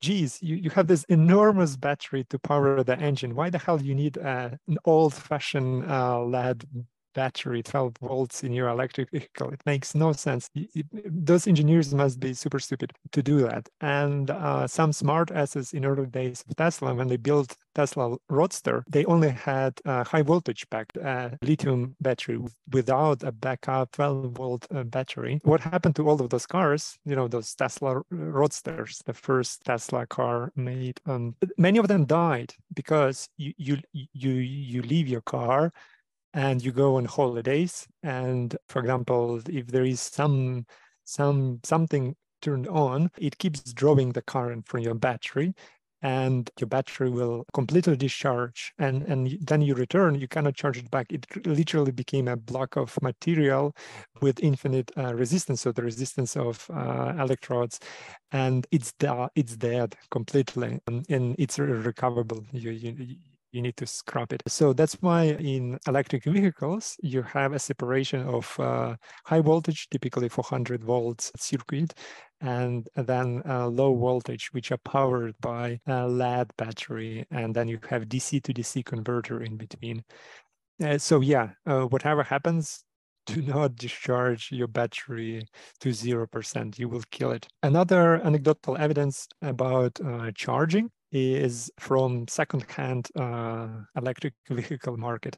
geez 0.00 0.38
you, 0.40 0.56
you 0.56 0.70
have 0.70 0.86
this 0.86 1.04
enormous 1.10 1.76
battery 1.76 2.24
to 2.30 2.38
power 2.38 2.82
the 2.82 2.98
engine 2.98 3.34
why 3.34 3.50
the 3.50 3.58
hell 3.58 3.82
you 3.82 3.94
need 3.94 4.16
uh, 4.16 4.48
an 4.68 4.78
old 4.86 5.12
fashioned 5.12 5.84
uh, 5.90 6.18
lead 6.22 6.64
battery 7.14 7.62
12 7.62 7.96
volts 8.00 8.42
in 8.42 8.52
your 8.52 8.68
electric 8.68 9.10
vehicle. 9.10 9.50
It 9.50 9.62
makes 9.66 9.94
no 9.94 10.12
sense. 10.12 10.50
It, 10.54 10.86
those 10.92 11.46
engineers 11.46 11.94
must 11.94 12.20
be 12.20 12.34
super 12.34 12.58
stupid 12.58 12.92
to 13.12 13.22
do 13.22 13.40
that. 13.40 13.68
And 13.80 14.30
uh, 14.30 14.66
some 14.66 14.92
smart 14.92 15.30
asses 15.30 15.72
in 15.72 15.84
early 15.84 16.06
days 16.06 16.44
of 16.48 16.56
tesla 16.56 16.94
when 16.94 17.08
they 17.08 17.16
built 17.16 17.56
tesla 17.74 18.16
roadster 18.28 18.84
they 18.88 19.04
only 19.04 19.30
had 19.30 19.72
a 19.84 20.04
high 20.04 20.22
voltage 20.22 20.68
pack 20.70 20.86
uh, 21.04 21.30
lithium 21.42 21.94
battery 22.00 22.38
without 22.72 23.22
a 23.22 23.32
backup 23.32 23.92
12 23.92 24.32
volt 24.32 24.66
uh, 24.74 24.82
battery. 24.84 25.40
What 25.44 25.60
happened 25.60 25.96
to 25.96 26.08
all 26.08 26.20
of 26.20 26.30
those 26.30 26.46
cars? 26.46 26.98
You 27.04 27.16
know 27.16 27.28
those 27.28 27.54
tesla 27.54 28.02
roadsters 28.10 29.02
the 29.06 29.14
first 29.14 29.64
tesla 29.64 30.06
car 30.06 30.52
made 30.56 31.00
um, 31.06 31.36
many 31.56 31.78
of 31.78 31.88
them 31.88 32.04
died 32.04 32.54
because 32.74 33.28
you 33.36 33.52
you 33.56 33.78
you 33.92 34.30
you 34.32 34.82
leave 34.82 35.08
your 35.08 35.22
car 35.22 35.72
and 36.34 36.62
you 36.64 36.72
go 36.72 36.96
on 36.96 37.04
holidays. 37.04 37.86
And 38.02 38.56
for 38.68 38.80
example 38.80 39.40
if 39.48 39.66
there 39.68 39.84
is 39.84 40.00
some 40.00 40.66
some 41.04 41.60
something 41.64 42.16
turned 42.42 42.68
on 42.68 43.10
it 43.18 43.38
keeps 43.38 43.72
drawing 43.72 44.12
the 44.12 44.22
current 44.22 44.66
from 44.66 44.80
your 44.80 44.94
battery 44.94 45.54
and 46.02 46.50
your 46.58 46.68
battery 46.68 47.10
will 47.10 47.44
completely 47.52 47.96
discharge. 47.96 48.72
And 48.78 49.02
and 49.02 49.36
then 49.42 49.60
you 49.62 49.74
return 49.74 50.14
you 50.14 50.28
cannot 50.28 50.54
charge 50.54 50.78
it 50.78 50.90
back. 50.90 51.06
It 51.12 51.26
literally 51.46 51.92
became 51.92 52.28
a 52.28 52.36
block 52.36 52.76
of 52.76 52.96
material 53.02 53.74
with 54.22 54.40
infinite 54.40 54.90
uh, 54.96 55.14
resistance 55.14 55.62
so 55.62 55.72
the 55.72 55.82
resistance 55.82 56.36
of 56.36 56.70
uh, 56.72 57.14
electrodes. 57.18 57.80
And 58.32 58.66
it's 58.70 58.92
da- 58.92 59.28
it's 59.34 59.56
dead 59.56 59.96
completely 60.10 60.80
and, 60.86 61.04
and 61.10 61.36
it's 61.38 61.58
recoverable 61.58 62.44
you, 62.52 62.70
you 62.70 63.16
you 63.52 63.62
need 63.62 63.76
to 63.76 63.86
scrap 63.86 64.32
it. 64.32 64.42
So 64.46 64.72
that's 64.72 64.94
why 65.00 65.36
in 65.40 65.78
electric 65.86 66.24
vehicles, 66.24 66.96
you 67.02 67.22
have 67.22 67.52
a 67.52 67.58
separation 67.58 68.26
of 68.26 68.58
uh, 68.58 68.96
high 69.24 69.40
voltage, 69.40 69.88
typically 69.90 70.28
400 70.28 70.84
volts 70.84 71.32
circuit, 71.36 71.94
and 72.40 72.88
then 72.94 73.42
uh, 73.48 73.68
low 73.68 73.94
voltage, 73.96 74.48
which 74.52 74.72
are 74.72 74.78
powered 74.78 75.34
by 75.40 75.80
a 75.86 76.08
lead 76.08 76.50
battery. 76.56 77.26
And 77.30 77.54
then 77.54 77.68
you 77.68 77.78
have 77.88 78.04
DC 78.04 78.42
to 78.42 78.52
DC 78.52 78.84
converter 78.84 79.42
in 79.42 79.56
between. 79.56 80.04
Uh, 80.82 80.98
so 80.98 81.20
yeah, 81.20 81.50
uh, 81.66 81.82
whatever 81.82 82.22
happens, 82.22 82.84
do 83.26 83.42
not 83.54 83.76
discharge 83.76 84.50
your 84.50 84.68
battery 84.68 85.46
to 85.80 85.90
0%. 85.90 86.78
You 86.78 86.88
will 86.88 87.02
kill 87.10 87.32
it. 87.32 87.46
Another 87.62 88.16
anecdotal 88.24 88.76
evidence 88.76 89.28
about 89.42 90.00
uh, 90.00 90.30
charging 90.34 90.90
is 91.12 91.70
from 91.78 92.26
second-hand 92.28 93.08
uh, 93.16 93.68
electric 93.96 94.34
vehicle 94.50 94.96
market. 94.96 95.36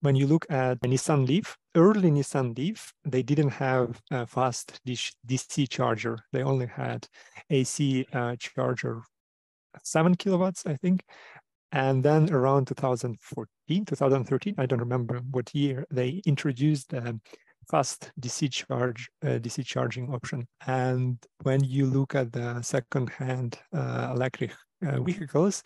When 0.00 0.14
you 0.14 0.26
look 0.26 0.46
at 0.50 0.80
Nissan 0.80 1.26
Leaf, 1.26 1.56
early 1.74 2.10
Nissan 2.10 2.56
Leaf, 2.56 2.92
they 3.04 3.22
didn't 3.22 3.50
have 3.50 4.00
a 4.10 4.26
fast 4.26 4.78
DC 4.86 5.68
charger. 5.70 6.18
They 6.32 6.42
only 6.42 6.66
had 6.66 7.08
AC 7.48 8.06
uh, 8.12 8.36
charger, 8.38 9.02
seven 9.82 10.14
kilowatts, 10.14 10.66
I 10.66 10.76
think. 10.76 11.02
And 11.72 12.04
then 12.04 12.32
around 12.32 12.68
2014, 12.68 13.84
2013, 13.84 14.54
I 14.58 14.66
don't 14.66 14.78
remember 14.78 15.20
what 15.30 15.54
year, 15.54 15.86
they 15.90 16.22
introduced 16.26 16.92
a 16.92 17.18
fast 17.68 18.12
DC 18.20 18.52
charge, 18.52 19.08
uh, 19.24 19.38
DC 19.38 19.64
charging 19.64 20.12
option. 20.12 20.46
And 20.66 21.18
when 21.42 21.64
you 21.64 21.86
look 21.86 22.14
at 22.14 22.30
the 22.30 22.62
second-hand 22.62 23.58
uh, 23.72 24.12
electric 24.14 24.52
uh, 24.86 25.00
vehicles 25.00 25.62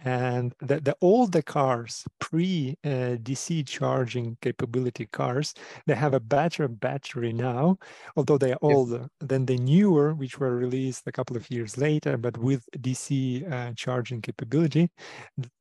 and 0.00 0.54
the, 0.60 0.80
the 0.80 0.96
older 1.00 1.42
cars 1.42 2.04
pre 2.18 2.76
uh, 2.84 3.16
dc 3.22 3.66
charging 3.66 4.36
capability 4.40 5.06
cars 5.06 5.54
they 5.86 5.94
have 5.94 6.14
a 6.14 6.20
better 6.20 6.68
battery 6.68 7.32
now 7.32 7.76
although 8.16 8.38
they 8.38 8.52
are 8.52 8.58
older 8.62 9.08
than 9.20 9.46
the 9.46 9.56
newer 9.56 10.14
which 10.14 10.38
were 10.38 10.56
released 10.56 11.06
a 11.06 11.12
couple 11.12 11.36
of 11.36 11.50
years 11.50 11.76
later 11.78 12.16
but 12.16 12.36
with 12.38 12.68
dc 12.78 13.52
uh, 13.52 13.72
charging 13.74 14.20
capability 14.20 14.90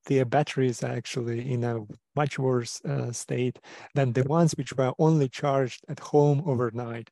their 0.05 0.25
batteries 0.25 0.83
are 0.83 0.91
actually 0.93 1.51
in 1.51 1.63
a 1.63 1.79
much 2.15 2.39
worse 2.39 2.81
uh, 2.85 3.11
state 3.11 3.59
than 3.93 4.13
the 4.13 4.23
ones 4.23 4.53
which 4.57 4.73
were 4.73 4.93
only 4.99 5.29
charged 5.29 5.83
at 5.89 5.99
home 5.99 6.41
overnight 6.45 7.09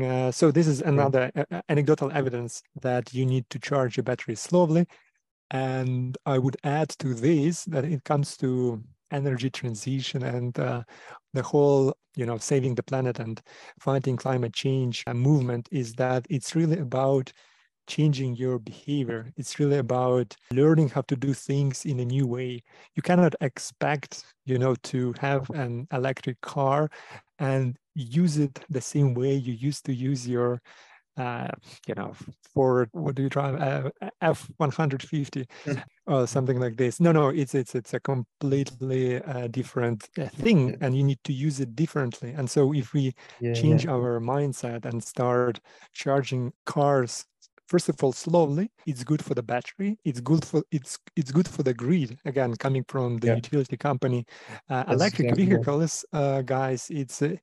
uh, 0.00 0.30
so 0.30 0.50
this 0.50 0.66
is 0.66 0.82
another 0.82 1.30
uh, 1.34 1.60
anecdotal 1.68 2.10
evidence 2.12 2.62
that 2.82 3.14
you 3.14 3.24
need 3.26 3.48
to 3.50 3.58
charge 3.58 3.96
your 3.96 4.04
battery 4.04 4.34
slowly. 4.34 4.86
And 5.50 6.18
I 6.26 6.38
would 6.38 6.56
add 6.64 6.90
to 7.00 7.14
this 7.14 7.64
that 7.66 7.84
it 7.84 8.04
comes 8.04 8.36
to 8.38 8.82
energy 9.10 9.50
transition 9.50 10.24
and 10.24 10.58
uh, 10.58 10.82
the 11.32 11.42
whole, 11.42 11.96
you 12.16 12.26
know, 12.26 12.38
saving 12.38 12.74
the 12.74 12.82
planet 12.82 13.20
and 13.20 13.40
fighting 13.78 14.16
climate 14.16 14.52
change 14.52 15.04
movement 15.06 15.68
is 15.70 15.92
that 15.94 16.26
it's 16.28 16.54
really 16.56 16.78
about 16.78 17.32
changing 17.86 18.34
your 18.34 18.58
behavior. 18.58 19.32
It's 19.36 19.60
really 19.60 19.78
about 19.78 20.34
learning 20.50 20.88
how 20.88 21.02
to 21.02 21.16
do 21.16 21.32
things 21.32 21.84
in 21.84 22.00
a 22.00 22.04
new 22.04 22.26
way. 22.26 22.62
You 22.96 23.02
cannot 23.02 23.34
expect, 23.40 24.24
you 24.44 24.58
know, 24.58 24.74
to 24.84 25.14
have 25.20 25.48
an 25.50 25.86
electric 25.92 26.40
car 26.40 26.90
and 27.38 27.78
use 27.96 28.38
it 28.38 28.58
the 28.68 28.80
same 28.80 29.14
way 29.14 29.34
you 29.34 29.54
used 29.54 29.84
to 29.86 29.94
use 29.94 30.28
your 30.28 30.60
uh, 31.16 31.48
you 31.86 31.94
know, 31.94 32.12
for 32.52 32.88
what 32.92 33.14
do 33.14 33.22
you 33.22 33.28
drive? 33.28 33.60
Uh, 33.60 33.90
F 34.20 34.50
one 34.58 34.70
hundred 34.70 35.02
fifty 35.02 35.46
or 36.06 36.26
something 36.26 36.60
like 36.60 36.76
this. 36.76 37.00
No, 37.00 37.12
no, 37.12 37.28
it's 37.28 37.54
it's 37.54 37.74
it's 37.74 37.94
a 37.94 38.00
completely 38.00 39.22
uh, 39.22 39.46
different 39.48 40.08
uh, 40.18 40.26
thing, 40.26 40.70
yeah. 40.70 40.76
and 40.82 40.96
you 40.96 41.02
need 41.02 41.18
to 41.24 41.32
use 41.32 41.60
it 41.60 41.74
differently. 41.74 42.32
And 42.32 42.48
so, 42.48 42.74
if 42.74 42.92
we 42.92 43.14
yeah, 43.40 43.54
change 43.54 43.86
our 43.86 44.20
mindset 44.20 44.84
and 44.84 45.02
start 45.02 45.60
charging 45.92 46.52
cars 46.66 47.24
first 47.68 47.88
of 47.88 48.00
all 48.02 48.12
slowly 48.12 48.70
it's 48.86 49.02
good 49.02 49.24
for 49.24 49.34
the 49.34 49.42
battery 49.42 49.98
it's 50.04 50.20
good 50.20 50.44
for 50.44 50.62
it's 50.70 50.98
it's 51.16 51.32
good 51.32 51.48
for 51.48 51.64
the 51.64 51.74
grid 51.74 52.16
again 52.24 52.54
coming 52.54 52.84
from 52.86 53.18
the 53.18 53.34
utility 53.34 53.76
company 53.76 54.24
uh, 54.70 54.84
electric 54.88 55.30
exactly. 55.30 55.46
vehicles 55.46 56.04
uh, 56.12 56.42
guys 56.42 56.86
it's 56.90 57.22
uh, 57.22 57.34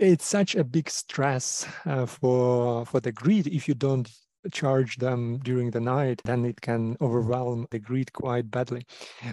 it's 0.00 0.24
such 0.24 0.54
a 0.54 0.64
big 0.64 0.90
stress 0.90 1.68
uh, 1.84 2.06
for 2.06 2.86
for 2.86 3.00
the 3.00 3.12
grid 3.12 3.46
if 3.46 3.68
you 3.68 3.74
don't 3.74 4.10
charge 4.50 4.96
them 4.96 5.38
during 5.38 5.70
the 5.70 5.80
night, 5.80 6.20
then 6.24 6.44
it 6.46 6.60
can 6.60 6.96
overwhelm 7.00 7.66
the 7.70 7.78
grid 7.78 8.12
quite 8.12 8.50
badly. 8.50 8.86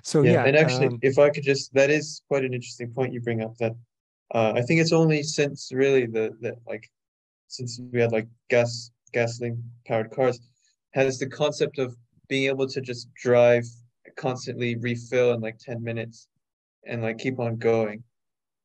So 0.04 0.22
yeah, 0.22 0.34
yeah 0.34 0.44
and 0.44 0.58
actually, 0.58 0.88
um, 0.88 1.00
if 1.02 1.18
I 1.18 1.30
could 1.30 1.44
just, 1.44 1.74
that 1.74 1.90
is 1.90 2.22
quite 2.28 2.44
an 2.44 2.54
interesting 2.54 2.92
point 2.92 3.14
you 3.14 3.22
bring 3.22 3.42
up. 3.42 3.56
That 3.58 3.74
uh, 4.36 4.54
I 4.56 4.62
think 4.62 4.82
it's 4.82 4.92
only 4.92 5.24
since 5.24 5.72
really 5.72 6.06
the 6.06 6.36
the 6.42 6.56
like 6.68 6.90
since 7.48 7.80
we 7.92 8.02
had 8.02 8.12
like 8.12 8.28
gas 8.50 8.92
gasoline 9.14 9.64
powered 9.86 10.12
cars, 10.12 10.40
has 10.92 11.18
the 11.18 11.30
concept 11.30 11.80
of 11.80 11.96
being 12.28 12.50
able 12.50 12.68
to 12.68 12.82
just 12.82 13.08
drive 13.14 13.64
constantly 14.18 14.76
refill 14.76 15.34
in 15.34 15.42
like 15.42 15.58
10 15.60 15.82
minutes 15.82 16.28
and 16.86 17.02
like 17.02 17.18
keep 17.18 17.40
on 17.40 17.56
going. 17.58 18.04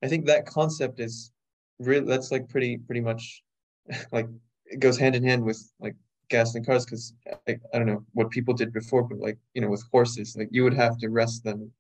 I 0.03 0.09
think 0.09 0.27
that 0.27 0.47
concept 0.47 0.99
is 0.99 1.31
really 1.79 2.07
that's 2.07 2.31
like 2.31 2.49
pretty 2.49 2.79
pretty 2.79 3.01
much 3.01 3.43
like 4.13 4.29
it 4.67 4.81
goes 4.81 4.99
hand 4.99 5.15
in 5.15 5.25
hand 5.25 5.45
with 5.45 5.61
like 5.81 5.97
gas 6.29 6.55
and 6.55 6.67
cars 6.67 6.85
because 6.85 7.15
I, 7.47 7.59
I 7.73 7.79
don't 7.79 7.87
know 7.87 8.05
what 8.13 8.31
people 8.31 8.55
did 8.55 8.73
before, 8.73 9.03
but 9.03 9.19
like 9.19 9.39
you 9.55 9.61
know 9.61 9.69
with 9.69 9.85
horses, 9.93 10.35
like 10.37 10.49
you 10.51 10.65
would 10.65 10.75
have 10.75 10.99
to 10.99 11.09
rest 11.09 11.45
them. 11.45 11.71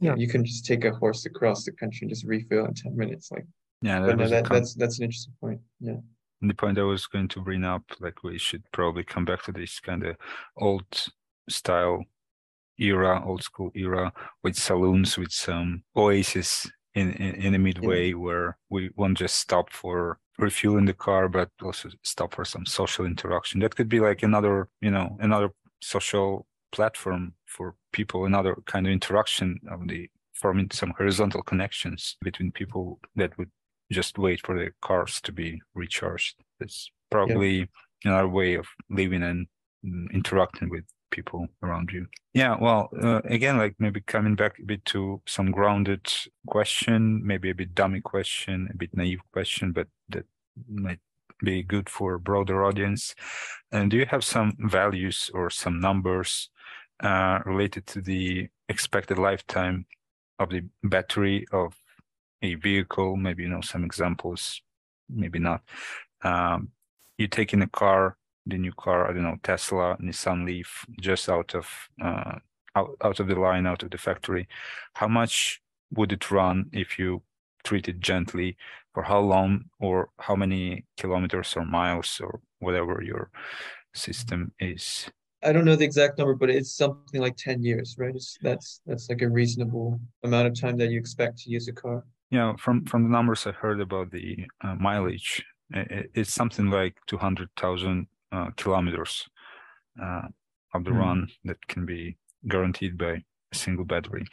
Yeah, 0.00 0.16
you 0.16 0.28
can 0.28 0.44
just 0.44 0.66
take 0.66 0.84
a 0.84 0.92
horse 0.92 1.24
across 1.26 1.64
the 1.64 1.72
country 1.72 2.00
and 2.02 2.10
just 2.10 2.24
refill 2.24 2.66
in 2.66 2.74
ten 2.74 2.96
minutes. 2.96 3.30
Like 3.30 3.46
yeah, 3.80 4.00
that 4.00 4.16
no, 4.16 4.28
that, 4.28 4.48
that's 4.48 4.74
that's 4.74 4.98
an 4.98 5.04
interesting 5.04 5.34
point. 5.40 5.60
Yeah. 5.80 6.00
And 6.40 6.50
the 6.50 6.54
point 6.54 6.78
I 6.78 6.82
was 6.82 7.06
going 7.06 7.28
to 7.28 7.40
bring 7.40 7.62
up, 7.62 7.84
like 8.00 8.24
we 8.24 8.36
should 8.36 8.64
probably 8.72 9.04
come 9.04 9.24
back 9.24 9.44
to 9.44 9.52
this 9.52 9.78
kind 9.78 10.04
of 10.04 10.16
old 10.56 10.86
style 11.48 12.02
era, 12.80 13.22
old 13.24 13.44
school 13.44 13.70
era, 13.76 14.12
with 14.42 14.56
saloons 14.56 15.16
with 15.16 15.30
some 15.30 15.84
oasis 15.96 16.68
in 16.94 17.12
in, 17.12 17.34
in 17.34 17.52
the 17.52 17.58
midway 17.58 18.08
yeah. 18.08 18.14
where 18.14 18.58
we 18.70 18.90
won't 18.96 19.18
just 19.18 19.36
stop 19.36 19.70
for 19.70 20.18
refueling 20.38 20.86
the 20.86 20.94
car, 20.94 21.28
but 21.28 21.50
also 21.62 21.90
stop 22.02 22.34
for 22.34 22.44
some 22.44 22.66
social 22.66 23.04
interaction. 23.04 23.60
That 23.60 23.76
could 23.76 23.88
be 23.88 24.00
like 24.00 24.22
another, 24.22 24.68
you 24.80 24.90
know, 24.90 25.16
another 25.20 25.50
social 25.80 26.46
platform 26.72 27.34
for 27.46 27.74
people, 27.92 28.24
another 28.24 28.56
kind 28.66 28.86
of 28.86 28.92
interaction 28.92 29.60
of 29.70 29.86
the 29.88 30.08
forming 30.34 30.70
some 30.72 30.92
horizontal 30.96 31.42
connections 31.42 32.16
between 32.22 32.50
people 32.50 32.98
that 33.14 33.36
would 33.38 33.50
just 33.92 34.18
wait 34.18 34.44
for 34.44 34.58
the 34.58 34.70
cars 34.80 35.20
to 35.20 35.32
be 35.32 35.60
recharged. 35.74 36.36
It's 36.60 36.90
probably 37.10 37.58
yeah. 37.58 37.64
another 38.04 38.28
way 38.28 38.54
of 38.54 38.66
living 38.90 39.22
and 39.22 39.46
mm, 39.84 40.10
interacting 40.12 40.70
with 40.70 40.84
people 41.12 41.46
around 41.62 41.90
you. 41.92 42.08
Yeah, 42.34 42.56
well, 42.60 42.88
uh, 43.00 43.20
again, 43.24 43.58
like 43.58 43.76
maybe 43.78 44.00
coming 44.00 44.34
back 44.34 44.58
a 44.58 44.64
bit 44.64 44.84
to 44.86 45.20
some 45.26 45.52
grounded 45.52 46.12
question, 46.48 47.24
maybe 47.24 47.50
a 47.50 47.54
bit 47.54 47.74
dummy 47.74 48.00
question, 48.00 48.68
a 48.72 48.76
bit 48.76 48.90
naive 48.96 49.20
question, 49.32 49.70
but 49.70 49.86
that 50.08 50.24
might 50.68 50.98
be 51.44 51.62
good 51.62 51.88
for 51.88 52.14
a 52.14 52.20
broader 52.20 52.64
audience. 52.64 53.14
And 53.70 53.90
do 53.90 53.96
you 53.96 54.06
have 54.06 54.24
some 54.24 54.56
values 54.58 55.30
or 55.34 55.50
some 55.50 55.80
numbers 55.80 56.48
uh, 57.00 57.40
related 57.44 57.86
to 57.88 58.00
the 58.00 58.48
expected 58.68 59.18
lifetime 59.18 59.86
of 60.38 60.50
the 60.50 60.64
battery 60.82 61.46
of 61.52 61.76
a 62.42 62.54
vehicle? 62.54 63.16
Maybe 63.16 63.42
you 63.44 63.48
know 63.48 63.60
some 63.60 63.84
examples, 63.84 64.62
maybe 65.08 65.38
not. 65.38 65.62
Um, 66.22 66.70
you 67.18 67.28
take 67.28 67.52
in 67.52 67.62
a 67.62 67.68
car 67.68 68.16
the 68.46 68.58
new 68.58 68.72
car, 68.72 69.08
I 69.08 69.12
don't 69.12 69.22
know, 69.22 69.38
Tesla, 69.42 69.96
Nissan 70.00 70.44
Leaf, 70.46 70.84
just 71.00 71.28
out 71.28 71.54
of 71.54 71.66
uh, 72.02 72.38
out, 72.74 72.96
out 73.02 73.20
of 73.20 73.28
the 73.28 73.36
line, 73.36 73.66
out 73.66 73.82
of 73.82 73.90
the 73.90 73.98
factory. 73.98 74.48
How 74.94 75.08
much 75.08 75.60
would 75.94 76.12
it 76.12 76.30
run 76.30 76.70
if 76.72 76.98
you 76.98 77.22
treat 77.64 77.88
it 77.88 78.00
gently? 78.00 78.56
For 78.94 79.02
how 79.02 79.20
long, 79.20 79.64
or 79.80 80.10
how 80.18 80.36
many 80.36 80.84
kilometers 80.98 81.56
or 81.56 81.64
miles, 81.64 82.20
or 82.22 82.40
whatever 82.58 83.02
your 83.02 83.30
system 83.94 84.52
is? 84.60 85.10
I 85.42 85.52
don't 85.52 85.64
know 85.64 85.76
the 85.76 85.84
exact 85.84 86.18
number, 86.18 86.34
but 86.34 86.50
it's 86.50 86.76
something 86.76 87.20
like 87.20 87.36
ten 87.36 87.62
years, 87.62 87.96
right? 87.98 88.14
It's, 88.14 88.36
that's 88.42 88.80
that's 88.86 89.08
like 89.08 89.22
a 89.22 89.30
reasonable 89.30 89.98
amount 90.24 90.46
of 90.46 90.60
time 90.60 90.76
that 90.76 90.90
you 90.90 90.98
expect 90.98 91.38
to 91.38 91.50
use 91.50 91.68
a 91.68 91.72
car. 91.72 92.04
Yeah, 92.30 92.54
from 92.56 92.84
from 92.84 93.04
the 93.04 93.08
numbers 93.08 93.46
I 93.46 93.52
heard 93.52 93.80
about 93.80 94.10
the 94.10 94.46
uh, 94.60 94.74
mileage, 94.74 95.44
it, 95.70 96.10
it's 96.14 96.34
something 96.34 96.70
like 96.70 96.96
two 97.06 97.18
hundred 97.18 97.48
thousand 97.56 98.08
uh, 98.32 98.50
kilometers 98.56 99.28
uh, 100.02 100.22
of 100.74 100.84
the 100.84 100.90
mm. 100.90 100.98
run 100.98 101.28
that 101.44 101.66
can 101.68 101.86
be 101.86 102.16
guaranteed 102.48 102.98
by 102.98 103.22
a 103.52 103.54
single 103.54 103.84
battery. 103.84 104.26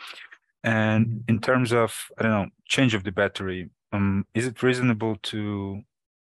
And 0.64 1.24
in 1.28 1.40
terms 1.40 1.72
of, 1.72 1.94
I 2.18 2.24
don't 2.24 2.32
know, 2.32 2.48
change 2.66 2.94
of 2.94 3.04
the 3.04 3.12
battery, 3.12 3.70
um, 3.92 4.26
is 4.34 4.46
it 4.46 4.62
reasonable 4.64 5.18
to 5.24 5.82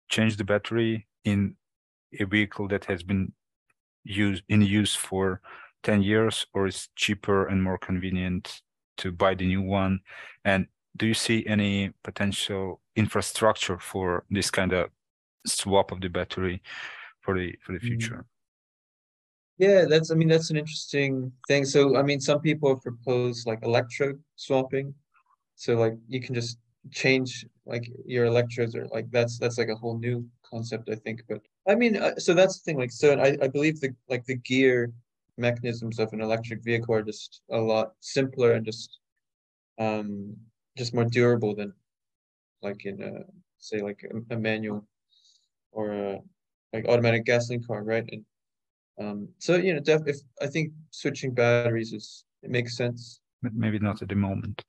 change 0.08 0.36
the 0.36 0.44
battery 0.44 1.06
in 1.24 1.56
a 2.18 2.24
vehicle 2.24 2.68
that 2.68 2.84
has 2.86 3.02
been 3.02 3.32
used 4.04 4.42
in 4.48 4.62
use 4.62 4.94
for 4.94 5.40
10 5.82 6.02
years, 6.02 6.46
or 6.54 6.66
is 6.66 6.88
cheaper 6.96 7.46
and 7.46 7.62
more 7.62 7.78
convenient 7.78 8.62
to 8.98 9.12
buy 9.12 9.34
the 9.34 9.46
new 9.46 9.62
one? 9.62 10.00
And 10.44 10.66
do 10.96 11.06
you 11.06 11.14
see 11.14 11.46
any 11.46 11.92
potential 12.02 12.80
infrastructure 12.96 13.78
for 13.78 14.24
this 14.30 14.50
kind 14.50 14.72
of 14.72 14.90
swap 15.46 15.92
of 15.92 16.00
the 16.00 16.08
battery 16.08 16.62
for 17.20 17.38
the 17.38 17.54
for 17.62 17.72
the 17.72 17.78
mm. 17.78 17.88
future. 17.88 18.24
Yeah, 19.58 19.86
that's 19.88 20.10
I 20.10 20.14
mean 20.14 20.28
that's 20.28 20.50
an 20.50 20.56
interesting 20.56 21.32
thing. 21.48 21.64
So 21.64 21.96
I 21.96 22.02
mean 22.02 22.20
some 22.20 22.40
people 22.40 22.68
have 22.70 22.82
proposed 22.82 23.46
like 23.46 23.62
electrode 23.62 24.22
swapping. 24.36 24.94
So 25.56 25.74
like 25.74 25.94
you 26.08 26.20
can 26.20 26.34
just 26.34 26.58
change 26.90 27.44
like 27.66 27.90
your 28.06 28.26
electrodes 28.26 28.74
or 28.74 28.86
like 28.86 29.10
that's 29.10 29.38
that's 29.38 29.58
like 29.58 29.68
a 29.68 29.74
whole 29.74 29.98
new 29.98 30.24
concept 30.48 30.88
I 30.88 30.94
think 30.94 31.22
but 31.28 31.40
I 31.68 31.74
mean 31.74 31.96
uh, 31.96 32.16
so 32.16 32.34
that's 32.34 32.58
the 32.58 32.64
thing 32.64 32.78
like 32.78 32.90
so 32.90 33.14
I, 33.14 33.36
I 33.42 33.48
believe 33.48 33.80
the 33.80 33.94
like 34.08 34.24
the 34.24 34.36
gear 34.36 34.92
mechanisms 35.36 35.98
of 35.98 36.12
an 36.12 36.20
electric 36.20 36.62
vehicle 36.64 36.94
are 36.94 37.02
just 37.02 37.42
a 37.50 37.58
lot 37.58 37.92
simpler 38.00 38.52
and 38.52 38.64
just 38.64 38.98
um 39.78 40.34
just 40.76 40.94
more 40.94 41.04
durable 41.04 41.54
than 41.54 41.72
like 42.62 42.86
in 42.86 43.02
a 43.02 43.24
say 43.58 43.80
like 43.80 44.04
a, 44.10 44.34
a 44.34 44.38
manual 44.38 44.86
or 45.72 45.92
a 45.92 46.18
like 46.72 46.86
automatic 46.88 47.24
gasoline 47.24 47.62
car, 47.62 47.82
right? 47.82 48.08
And 48.10 48.24
um, 49.00 49.28
so 49.38 49.56
you 49.56 49.74
know, 49.74 49.80
def- 49.80 50.06
if 50.06 50.16
I 50.42 50.46
think 50.46 50.72
switching 50.90 51.34
batteries 51.34 51.92
is 51.92 52.24
it 52.42 52.50
makes 52.50 52.76
sense. 52.76 53.20
But 53.42 53.54
maybe 53.54 53.78
not 53.78 54.02
at 54.02 54.08
the 54.08 54.14
moment. 54.16 54.64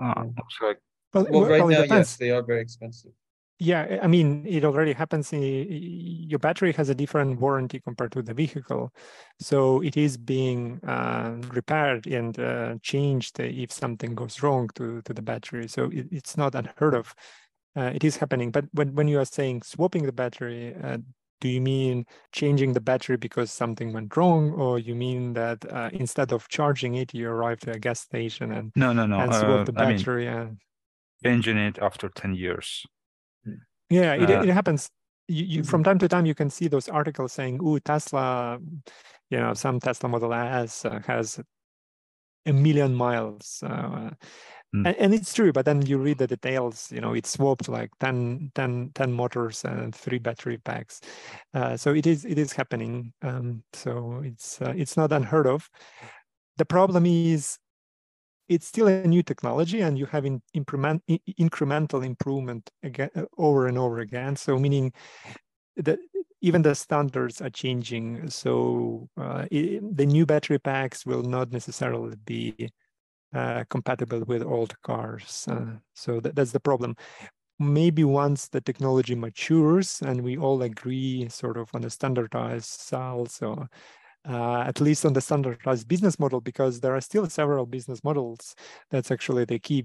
Uh, 0.00 0.24
like, 0.62 0.78
well, 1.12 1.26
well, 1.30 1.44
right 1.44 1.60
well, 1.60 1.70
now, 1.70 1.82
yes, 1.82 2.16
they 2.16 2.30
are 2.30 2.42
very 2.42 2.60
expensive. 2.60 3.12
Yeah, 3.58 4.00
I 4.02 4.08
mean, 4.08 4.44
it 4.44 4.64
already 4.64 4.92
happens. 4.92 5.32
Your 5.32 6.38
battery 6.40 6.72
has 6.72 6.88
a 6.88 6.96
different 6.96 7.38
warranty 7.38 7.78
compared 7.78 8.10
to 8.12 8.22
the 8.22 8.34
vehicle, 8.34 8.92
so 9.38 9.80
it 9.82 9.96
is 9.96 10.16
being 10.16 10.80
uh, 10.84 11.36
repaired 11.52 12.06
and 12.06 12.36
uh, 12.40 12.74
changed 12.82 13.38
if 13.38 13.70
something 13.70 14.16
goes 14.16 14.42
wrong 14.42 14.68
to 14.74 15.00
to 15.02 15.14
the 15.14 15.22
battery. 15.22 15.68
So 15.68 15.84
it, 15.92 16.08
it's 16.10 16.36
not 16.36 16.56
unheard 16.56 16.94
of 16.94 17.14
uh, 17.76 17.90
it 17.94 18.04
is 18.04 18.16
happening. 18.16 18.50
But 18.50 18.66
when, 18.72 18.94
when 18.94 19.08
you 19.08 19.18
are 19.18 19.24
saying 19.24 19.62
swapping 19.62 20.04
the 20.04 20.12
battery, 20.12 20.74
uh, 20.82 20.98
do 21.40 21.48
you 21.48 21.60
mean 21.60 22.06
changing 22.30 22.72
the 22.72 22.80
battery 22.80 23.16
because 23.16 23.50
something 23.50 23.92
went 23.92 24.16
wrong, 24.16 24.52
or 24.52 24.78
you 24.78 24.94
mean 24.94 25.32
that 25.32 25.64
uh, 25.72 25.90
instead 25.92 26.32
of 26.32 26.48
charging 26.48 26.94
it, 26.94 27.12
you 27.12 27.28
arrive 27.28 27.58
to 27.60 27.72
a 27.72 27.78
gas 27.78 28.00
station 28.00 28.52
and 28.52 28.72
no, 28.76 28.92
no, 28.92 29.06
no, 29.06 29.18
and 29.18 29.34
swap 29.34 29.60
uh, 29.60 29.64
the 29.64 29.72
battery 29.72 30.28
I 30.28 30.34
mean, 30.34 30.42
and 30.42 30.58
changing 31.24 31.58
it 31.58 31.78
after 31.80 32.08
ten 32.08 32.34
years? 32.34 32.86
Yeah, 33.90 34.14
it, 34.14 34.30
uh, 34.30 34.42
it 34.42 34.50
happens. 34.50 34.88
You, 35.28 35.44
you, 35.44 35.62
from 35.64 35.82
time 35.82 35.98
to 35.98 36.08
time 36.08 36.26
you 36.26 36.34
can 36.34 36.48
see 36.48 36.68
those 36.68 36.88
articles 36.88 37.32
saying, 37.32 37.58
"Oh, 37.62 37.78
Tesla, 37.78 38.58
you 39.28 39.38
know, 39.38 39.54
some 39.54 39.80
Tesla 39.80 40.08
Model 40.08 40.32
S 40.32 40.84
uh, 40.84 41.00
has 41.06 41.40
a 42.46 42.52
million 42.52 42.94
miles." 42.94 43.62
Mm. 44.74 44.86
And, 44.86 44.96
and, 44.96 45.14
it's 45.14 45.34
true, 45.34 45.52
but 45.52 45.66
then 45.66 45.84
you 45.84 45.98
read 45.98 46.18
the 46.18 46.26
details, 46.26 46.90
you 46.90 47.00
know, 47.00 47.12
it 47.12 47.26
swapped 47.26 47.68
like 47.68 47.90
10, 48.00 48.52
10, 48.54 48.92
10 48.94 49.12
motors 49.12 49.64
and 49.64 49.94
three 49.94 50.18
battery 50.18 50.56
packs. 50.56 51.00
Uh, 51.52 51.76
so 51.76 51.92
it 51.92 52.06
is 52.06 52.24
it 52.24 52.38
is 52.38 52.52
happening. 52.52 53.12
Um, 53.20 53.62
so 53.74 54.22
it's 54.24 54.62
uh, 54.62 54.72
it's 54.74 54.96
not 54.96 55.12
unheard 55.12 55.46
of. 55.46 55.68
The 56.56 56.64
problem 56.64 57.04
is 57.04 57.58
it's 58.48 58.66
still 58.66 58.86
a 58.86 59.06
new 59.06 59.22
technology 59.22 59.80
and 59.80 59.98
you 59.98 60.06
have 60.06 60.24
in, 60.24 60.42
implement, 60.54 61.02
incremental 61.38 62.04
improvement 62.04 62.70
again 62.82 63.10
uh, 63.14 63.24
over 63.38 63.66
and 63.66 63.78
over 63.78 64.00
again. 64.00 64.36
So 64.36 64.58
meaning 64.58 64.92
that 65.76 65.98
even 66.40 66.62
the 66.62 66.74
standards 66.74 67.40
are 67.40 67.50
changing. 67.50 68.28
So 68.30 69.08
uh, 69.16 69.46
it, 69.50 69.96
the 69.96 70.06
new 70.06 70.26
battery 70.26 70.58
packs 70.58 71.06
will 71.06 71.22
not 71.22 71.52
necessarily 71.52 72.16
be 72.24 72.70
uh, 73.34 73.64
compatible 73.70 74.22
with 74.26 74.42
old 74.42 74.74
cars. 74.82 75.46
Uh, 75.50 75.78
so 75.94 76.20
that, 76.20 76.34
that's 76.36 76.52
the 76.52 76.60
problem. 76.60 76.96
Maybe 77.58 78.04
once 78.04 78.48
the 78.48 78.60
technology 78.60 79.14
matures 79.14 80.02
and 80.02 80.22
we 80.22 80.36
all 80.36 80.62
agree 80.62 81.28
sort 81.28 81.56
of 81.56 81.68
on 81.74 81.84
a 81.84 81.90
standardized 81.90 82.66
cells 82.66 83.40
or 83.42 83.68
uh, 84.28 84.60
at 84.60 84.80
least 84.80 85.04
on 85.04 85.12
the 85.12 85.20
standardized 85.20 85.88
business 85.88 86.18
model, 86.18 86.40
because 86.40 86.80
there 86.80 86.94
are 86.94 87.00
still 87.00 87.28
several 87.28 87.66
business 87.66 88.02
models. 88.04 88.54
That's 88.90 89.10
actually 89.10 89.44
the 89.44 89.58
key. 89.58 89.84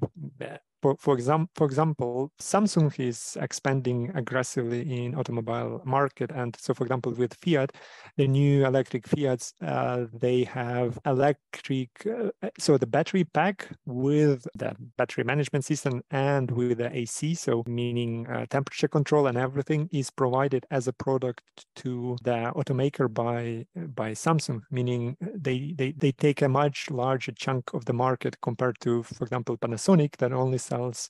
For, 0.82 0.96
for, 1.00 1.14
exam, 1.14 1.50
for 1.56 1.66
example, 1.66 2.32
Samsung 2.40 2.98
is 3.00 3.38
expanding 3.42 4.12
aggressively 4.16 5.06
in 5.06 5.16
automobile 5.16 5.82
market. 5.86 6.32
And 6.32 6.56
so, 6.60 6.74
for 6.74 6.84
example, 6.84 7.14
with 7.14 7.34
Fiat, 7.36 7.72
the 8.18 8.28
new 8.28 8.66
electric 8.66 9.08
Fiats, 9.08 9.54
uh, 9.62 10.06
they 10.14 10.44
have 10.44 11.00
electric, 11.06 11.90
uh, 12.06 12.50
so 12.60 12.78
the 12.78 12.88
battery 12.88 13.24
pack 13.24 13.70
with 13.86 14.48
the 14.56 14.76
battery 14.98 15.24
management 15.24 15.66
system 15.66 16.02
and 16.12 16.52
with 16.52 16.78
the 16.78 16.96
AC, 16.96 17.36
so 17.36 17.64
meaning 17.68 18.28
uh, 18.28 18.46
temperature 18.50 18.88
control 18.88 19.28
and 19.28 19.38
everything 19.38 19.90
is 19.92 20.10
provided 20.12 20.66
as 20.72 20.88
a 20.88 20.94
product 20.94 21.42
to 21.76 22.18
the 22.24 22.52
automaker 22.56 23.12
by 23.12 23.66
by 23.96 24.12
Samsung, 24.12 24.62
meaning 24.72 25.18
they, 25.20 25.74
they, 25.78 25.92
they 25.92 26.12
take 26.12 26.42
a 26.42 26.50
much 26.50 26.90
larger 26.90 27.32
chunk 27.32 27.74
of 27.74 27.86
the 27.86 27.94
market 27.94 28.40
compared 28.42 28.80
to, 28.82 29.04
for 29.04 29.24
example, 29.24 29.58
Panasonic 29.58 30.18
that 30.18 30.32
only 30.32 30.58
sells 30.68 31.10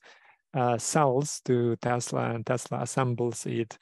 uh, 0.54 0.78
cells 0.78 1.40
to 1.44 1.76
Tesla 1.76 2.30
and 2.30 2.46
Tesla 2.46 2.80
assembles 2.80 3.46
it. 3.46 3.78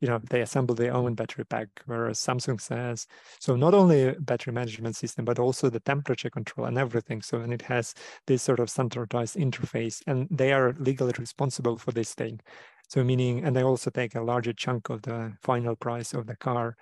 You 0.00 0.08
know, 0.08 0.20
they 0.30 0.40
assemble 0.40 0.74
their 0.74 0.94
own 0.94 1.14
battery 1.14 1.44
pack, 1.44 1.68
whereas 1.84 2.18
Samsung 2.18 2.58
says 2.60 3.06
so 3.38 3.54
not 3.54 3.74
only 3.74 4.14
battery 4.20 4.52
management 4.52 4.96
system, 4.96 5.24
but 5.24 5.38
also 5.38 5.68
the 5.68 5.80
temperature 5.80 6.30
control 6.30 6.66
and 6.66 6.78
everything. 6.78 7.20
So 7.22 7.40
and 7.40 7.52
it 7.52 7.62
has 7.62 7.94
this 8.26 8.42
sort 8.42 8.60
of 8.60 8.70
standardized 8.70 9.36
interface, 9.36 10.02
and 10.06 10.26
they 10.30 10.52
are 10.52 10.74
legally 10.78 11.12
responsible 11.18 11.76
for 11.76 11.92
this 11.92 12.14
thing. 12.14 12.40
So 12.88 13.04
meaning, 13.04 13.44
and 13.44 13.54
they 13.54 13.62
also 13.62 13.90
take 13.90 14.14
a 14.14 14.22
larger 14.22 14.52
chunk 14.52 14.90
of 14.90 15.02
the 15.02 15.32
final 15.42 15.76
price 15.76 16.12
of 16.14 16.26
the 16.26 16.36
car. 16.36 16.76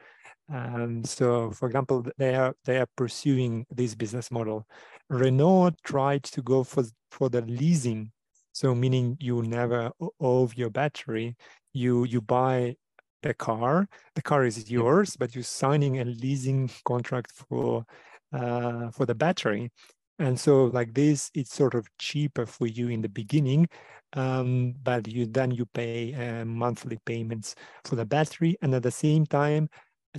And 0.48 1.06
so, 1.06 1.50
for 1.50 1.66
example, 1.66 2.06
they 2.16 2.34
are 2.34 2.54
they 2.64 2.78
are 2.78 2.88
pursuing 2.96 3.66
this 3.70 3.94
business 3.94 4.30
model. 4.30 4.66
Renault 5.10 5.72
tried 5.84 6.22
to 6.24 6.42
go 6.42 6.64
for 6.64 6.84
for 7.10 7.28
the 7.28 7.42
leasing, 7.42 8.12
so 8.58 8.74
meaning 8.74 9.16
you 9.20 9.42
never 9.42 9.92
owe 10.20 10.50
your 10.56 10.70
battery. 10.70 11.36
You 11.72 12.04
you 12.04 12.20
buy 12.20 12.74
the 13.22 13.32
car. 13.34 13.88
The 14.16 14.22
car 14.22 14.44
is 14.44 14.68
yours, 14.68 15.16
but 15.16 15.34
you're 15.34 15.44
signing 15.44 16.00
a 16.00 16.04
leasing 16.04 16.68
contract 16.84 17.30
for 17.32 17.84
uh, 18.32 18.90
for 18.90 19.06
the 19.06 19.14
battery. 19.14 19.70
And 20.18 20.38
so, 20.40 20.64
like 20.64 20.92
this, 20.94 21.30
it's 21.34 21.54
sort 21.54 21.74
of 21.74 21.86
cheaper 21.98 22.46
for 22.46 22.66
you 22.66 22.88
in 22.88 23.00
the 23.02 23.08
beginning, 23.08 23.68
um, 24.14 24.74
but 24.82 25.06
you 25.06 25.26
then 25.26 25.52
you 25.52 25.64
pay 25.66 26.12
uh, 26.14 26.44
monthly 26.44 26.98
payments 27.06 27.54
for 27.84 27.94
the 27.94 28.04
battery, 28.06 28.56
and 28.60 28.74
at 28.74 28.82
the 28.82 28.90
same 28.90 29.24
time, 29.26 29.68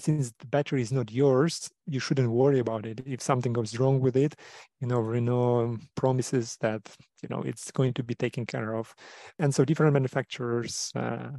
since 0.02 0.32
the 0.40 0.48
battery 0.48 0.82
is 0.82 0.92
not 0.92 1.12
yours, 1.12 1.70
you 1.86 2.00
shouldn't 2.00 2.32
worry 2.32 2.60
about 2.60 2.86
it. 2.86 3.02
If 3.06 3.22
something 3.22 3.54
goes 3.54 3.78
wrong 3.78 4.00
with 4.00 4.16
it, 4.16 4.36
you 4.80 4.88
know, 4.88 5.00
Renault 5.00 5.78
promises 5.96 6.58
that, 6.62 6.82
you 7.22 7.30
know, 7.30 7.42
it's 7.42 7.72
going 7.72 7.94
to 7.94 8.04
be 8.04 8.16
taken 8.16 8.46
care 8.46 8.76
of. 8.76 8.94
And 9.38 9.54
so 9.54 9.66
different 9.66 9.94
manufacturers 9.94 10.92
uh, 10.96 11.32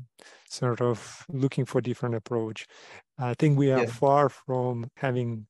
sort 0.48 0.80
of 0.80 1.24
looking 1.28 1.64
for 1.64 1.80
different 1.80 2.14
approach. 2.14 2.66
I 3.18 3.34
think 3.34 3.58
we 3.58 3.70
are 3.72 3.80
yeah. 3.80 3.86
far 3.86 4.28
from 4.28 4.90
having 4.96 5.46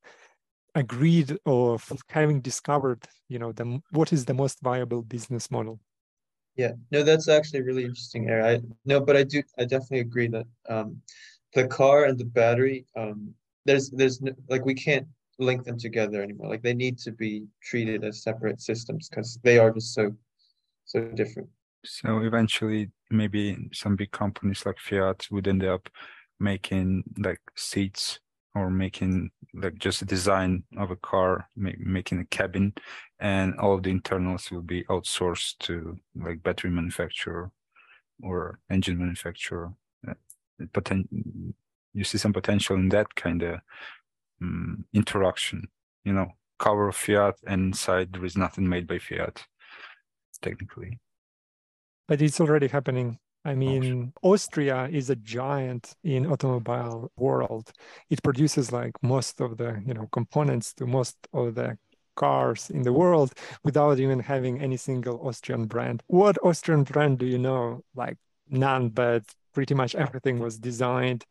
agreed 0.75 1.37
or 1.45 1.79
having 2.09 2.41
discovered, 2.41 3.05
you 3.29 3.39
know, 3.39 3.53
the, 3.53 3.81
what 3.91 4.13
is 4.13 4.25
the 4.25 4.35
most 4.35 4.61
viable 4.61 5.03
business 5.03 5.51
model. 5.51 5.81
Yeah, 6.57 6.73
no, 6.91 7.03
that's 7.03 7.29
actually 7.29 7.63
really 7.63 7.85
interesting, 7.85 8.29
Aaron. 8.29 8.45
I 8.45 8.75
no, 8.85 9.01
but 9.01 9.17
I 9.17 9.23
do, 9.23 9.43
I 9.59 9.65
definitely 9.65 10.01
agree 10.01 10.29
that 10.29 10.47
um, 10.69 11.01
the 11.55 11.67
car 11.67 12.05
and 12.05 12.19
the 12.19 12.25
battery 12.25 12.87
um 12.97 13.35
there's 13.67 13.91
there's 13.91 14.23
like 14.49 14.65
we 14.65 14.75
can't 14.75 15.07
link 15.41 15.65
them 15.65 15.79
together 15.79 16.23
anymore. 16.23 16.49
Like 16.49 16.63
they 16.63 16.75
need 16.75 16.99
to 16.99 17.13
be 17.13 17.47
treated 17.63 18.05
as 18.05 18.23
separate 18.23 18.61
systems 18.61 19.09
because 19.09 19.39
they 19.43 19.59
are 19.59 19.71
just 19.71 19.95
so 19.95 20.13
so 20.85 21.05
different. 21.15 21.49
So 21.85 22.19
eventually 22.19 22.91
maybe 23.11 23.71
some 23.73 23.97
big 23.97 24.11
companies 24.11 24.65
like 24.67 24.79
fiat 24.79 25.27
would 25.31 25.49
end 25.49 25.65
up 25.65 25.89
making 26.39 27.05
like 27.19 27.41
seats 27.57 28.21
or 28.55 28.71
making 28.71 29.31
like 29.55 29.79
just 29.79 30.03
a 30.03 30.05
design 30.05 30.63
of 30.77 30.91
a 30.91 30.97
car 30.97 31.49
making 31.57 32.21
a 32.21 32.25
cabin 32.27 32.73
and 33.21 33.55
all 33.59 33.79
the 33.79 33.91
internals 33.91 34.51
will 34.51 34.63
be 34.63 34.85
outsourced 34.85 35.59
to 35.59 35.97
like 36.15 36.43
battery 36.43 36.71
manufacturer 36.71 37.51
or 38.23 38.59
engine 38.71 38.99
manufacturer 38.99 39.73
poten- 40.73 41.55
you 41.93 42.05
see 42.05 42.19
some 42.19 42.33
potential 42.33 42.77
in 42.77 42.89
that 42.91 43.15
kind 43.15 43.43
of 43.43 43.61
um, 44.43 44.85
interaction 44.93 45.69
you 46.05 46.13
know 46.13 46.33
cover 46.59 46.89
of 46.89 46.97
fiat 46.97 47.37
and 47.47 47.63
inside 47.63 48.13
there 48.13 48.25
is 48.25 48.37
nothing 48.37 48.69
made 48.69 48.87
by 48.87 48.99
fiat 48.99 49.45
technically 50.43 50.99
but 52.09 52.21
it's 52.23 52.41
already 52.41 52.69
happening 52.69 53.19
I 53.45 53.55
mean, 53.55 54.13
Austria 54.23 54.89
is 54.93 55.09
a 55.09 55.17
giant 55.17 55.95
in 56.05 56.27
automobile 56.27 57.11
world. 57.17 57.73
It 58.11 58.23
produces 58.23 58.71
like 58.71 58.93
most 59.03 59.41
of 59.41 59.57
the, 59.57 59.83
you 59.87 59.95
know, 59.95 60.09
components 60.13 60.75
to 60.75 60.87
most 60.87 61.17
of 61.33 61.55
the 61.55 61.79
cars 62.17 62.69
in 62.69 62.83
the 62.83 62.93
world 62.93 63.33
without 63.65 63.99
even 63.99 64.21
having 64.21 64.61
any 64.61 64.77
single 64.77 65.27
Austrian 65.27 65.65
brand. 65.67 66.03
What 66.07 66.37
Austrian 66.43 66.83
brand 66.85 67.19
do 67.19 67.27
you 67.27 67.39
know? 67.39 67.83
Like 67.95 68.19
none, 68.51 68.91
but 68.91 69.25
pretty 69.53 69.75
much 69.75 69.95
everything 69.95 70.39
was 70.39 70.59
designed 70.59 71.25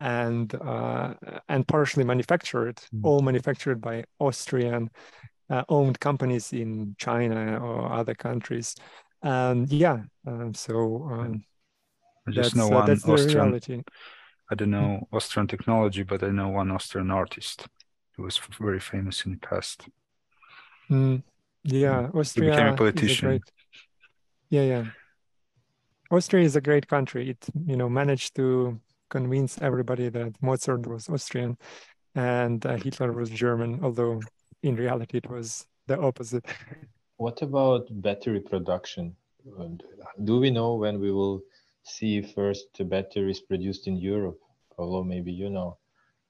and 0.00 0.54
uh, 0.54 1.14
and 1.48 1.66
partially 1.66 2.04
manufactured, 2.04 2.76
mm. 2.94 3.00
all 3.04 3.20
manufactured 3.20 3.80
by 3.80 4.04
Austrian 4.18 4.90
uh, 5.50 5.64
owned 5.68 5.98
companies 6.00 6.52
in 6.52 6.94
China 6.98 7.58
or 7.58 7.92
other 7.92 8.14
countries. 8.14 8.74
Um, 9.22 9.66
yeah, 9.68 10.02
um, 10.26 10.54
so 10.54 11.08
um, 11.10 11.44
I 12.28 12.30
just 12.30 12.56
know 12.56 12.66
uh, 12.66 12.84
one 12.84 12.90
uh, 12.90 13.12
Austrian. 13.12 13.46
Reality. 13.46 13.82
I 14.50 14.54
don't 14.54 14.70
know 14.70 15.08
Austrian 15.12 15.48
technology, 15.48 16.02
but 16.02 16.22
I 16.22 16.28
know 16.28 16.48
one 16.48 16.70
Austrian 16.70 17.10
artist 17.10 17.66
who 18.16 18.22
was 18.22 18.40
very 18.60 18.80
famous 18.80 19.24
in 19.24 19.32
the 19.32 19.38
past. 19.38 19.88
Mm, 20.90 21.22
yeah, 21.64 22.10
Austria 22.14 22.50
he 22.50 22.56
became 22.56 22.74
a 22.74 22.76
politician. 22.76 23.26
A 23.26 23.30
great... 23.30 23.42
Yeah, 24.50 24.62
yeah. 24.62 24.84
Austria 26.10 26.44
is 26.44 26.56
a 26.56 26.60
great 26.60 26.86
country. 26.88 27.30
It 27.30 27.46
you 27.66 27.76
know 27.76 27.88
managed 27.88 28.36
to 28.36 28.80
convince 29.10 29.60
everybody 29.60 30.08
that 30.08 30.34
Mozart 30.42 30.86
was 30.86 31.08
Austrian 31.08 31.56
and 32.14 32.64
uh, 32.64 32.76
Hitler 32.76 33.12
was 33.12 33.30
German, 33.30 33.80
although 33.82 34.20
in 34.62 34.76
reality 34.76 35.18
it 35.18 35.28
was 35.28 35.66
the 35.86 35.98
opposite. 35.98 36.44
What 37.18 37.40
about 37.42 37.88
battery 38.02 38.40
production? 38.40 39.16
Do 40.24 40.38
we 40.38 40.50
know 40.50 40.74
when 40.74 41.00
we 41.00 41.12
will 41.12 41.40
see 41.82 42.20
first 42.20 42.68
batteries 42.88 43.40
produced 43.40 43.86
in 43.86 43.96
Europe? 43.96 44.40
Although 44.76 45.04
maybe 45.04 45.32
you 45.32 45.48
know. 45.48 45.78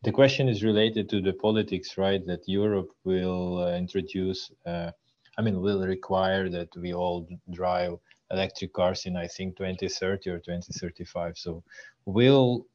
The 0.03 0.13
question 0.13 0.49
is 0.49 0.63
related 0.63 1.09
to 1.09 1.21
the 1.21 1.33
politics, 1.33 1.99
right? 1.99 2.25
That 2.27 2.47
Europe 2.47 2.91
will 3.05 3.65
uh, 3.65 3.77
introduce, 3.77 4.53
uh, 4.65 4.93
I 5.39 5.43
mean, 5.43 5.61
will 5.61 5.87
require 5.87 6.49
that 6.51 6.75
we 6.77 6.95
all 6.95 7.29
drive 7.51 7.99
electric 8.31 8.73
cars 8.73 9.07
in 9.07 9.17
I 9.17 9.27
think 9.27 9.57
2030 9.57 10.31
or 10.31 10.39
2035. 10.39 11.39
So 11.39 11.63
will 12.05 12.67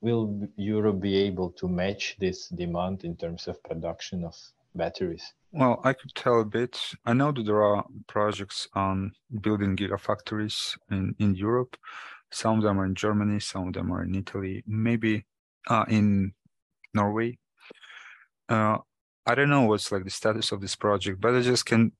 will 0.00 0.48
Europe 0.56 1.00
be 1.00 1.16
able 1.16 1.50
to 1.50 1.68
match 1.68 2.16
this 2.20 2.48
demand 2.48 3.04
in 3.04 3.16
terms 3.16 3.48
of 3.48 3.62
production 3.64 4.24
of 4.24 4.36
batteries? 4.74 5.34
Well, 5.50 5.80
I 5.82 5.92
could 5.92 6.14
tell 6.14 6.40
a 6.40 6.44
bit. 6.44 6.78
I 7.04 7.14
know 7.14 7.32
that 7.32 7.44
there 7.44 7.64
are 7.64 7.84
projects 8.06 8.68
on 8.74 9.12
building 9.40 9.76
gigafactories 9.76 10.76
in, 10.90 11.14
in 11.18 11.34
Europe. 11.34 11.76
Some 12.30 12.58
of 12.58 12.62
them 12.62 12.78
are 12.78 12.84
in 12.84 12.94
Germany, 12.94 13.40
some 13.40 13.68
of 13.68 13.72
them 13.72 13.90
are 13.90 14.02
in 14.02 14.14
Italy, 14.14 14.62
maybe 14.66 15.24
uh, 15.68 15.86
in 15.88 16.34
Norway. 16.94 17.38
Uh, 18.48 18.78
I 19.28 19.34
don't 19.34 19.50
know 19.50 19.62
what's 19.64 19.92
like 19.92 20.04
the 20.04 20.10
status 20.10 20.52
of 20.52 20.60
this 20.62 20.74
project, 20.74 21.20
but 21.20 21.34
I 21.36 21.42
just 21.42 21.66
can 21.66 21.92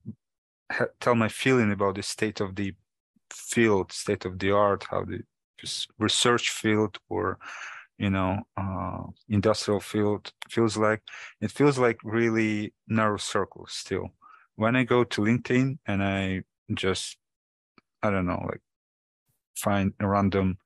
tell 0.99 1.15
my 1.15 1.29
feeling 1.29 1.71
about 1.71 1.95
the 1.95 2.03
state 2.03 2.41
of 2.41 2.55
the 2.55 2.73
field, 3.31 3.91
state 3.91 4.25
of 4.25 4.39
the 4.39 4.51
art, 4.51 4.85
how 4.89 5.05
the 5.05 5.21
research 5.99 6.49
field 6.51 6.97
or 7.09 7.37
you 7.99 8.09
know 8.09 8.39
uh, 8.57 9.03
industrial 9.29 9.79
field 9.79 10.33
feels 10.49 10.77
like. 10.77 11.03
It 11.41 11.51
feels 11.51 11.77
like 11.77 11.99
really 12.03 12.73
narrow 12.87 13.17
circle 13.17 13.67
still. 13.69 14.09
When 14.55 14.75
I 14.75 14.83
go 14.83 15.03
to 15.03 15.21
LinkedIn 15.21 15.77
and 15.87 16.03
I 16.03 16.43
just 16.73 17.17
I 18.03 18.09
don't 18.11 18.27
know 18.27 18.43
like 18.47 18.61
find 19.55 19.93
a 19.99 20.07
random 20.07 20.57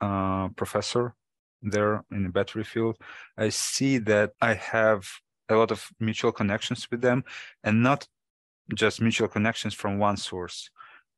uh, 0.00 0.48
professor 0.50 1.14
there 1.62 2.04
in 2.12 2.24
the 2.24 2.30
battery 2.30 2.64
field, 2.64 2.98
I 3.38 3.50
see 3.50 3.98
that 3.98 4.32
I 4.40 4.54
have 4.54 5.08
a 5.48 5.56
lot 5.56 5.70
of 5.70 5.88
mutual 6.00 6.32
connections 6.32 6.88
with 6.90 7.00
them 7.00 7.24
and 7.64 7.82
not 7.82 8.06
just 8.74 9.00
mutual 9.00 9.28
connections 9.28 9.74
from 9.74 9.98
one 9.98 10.16
source. 10.16 10.70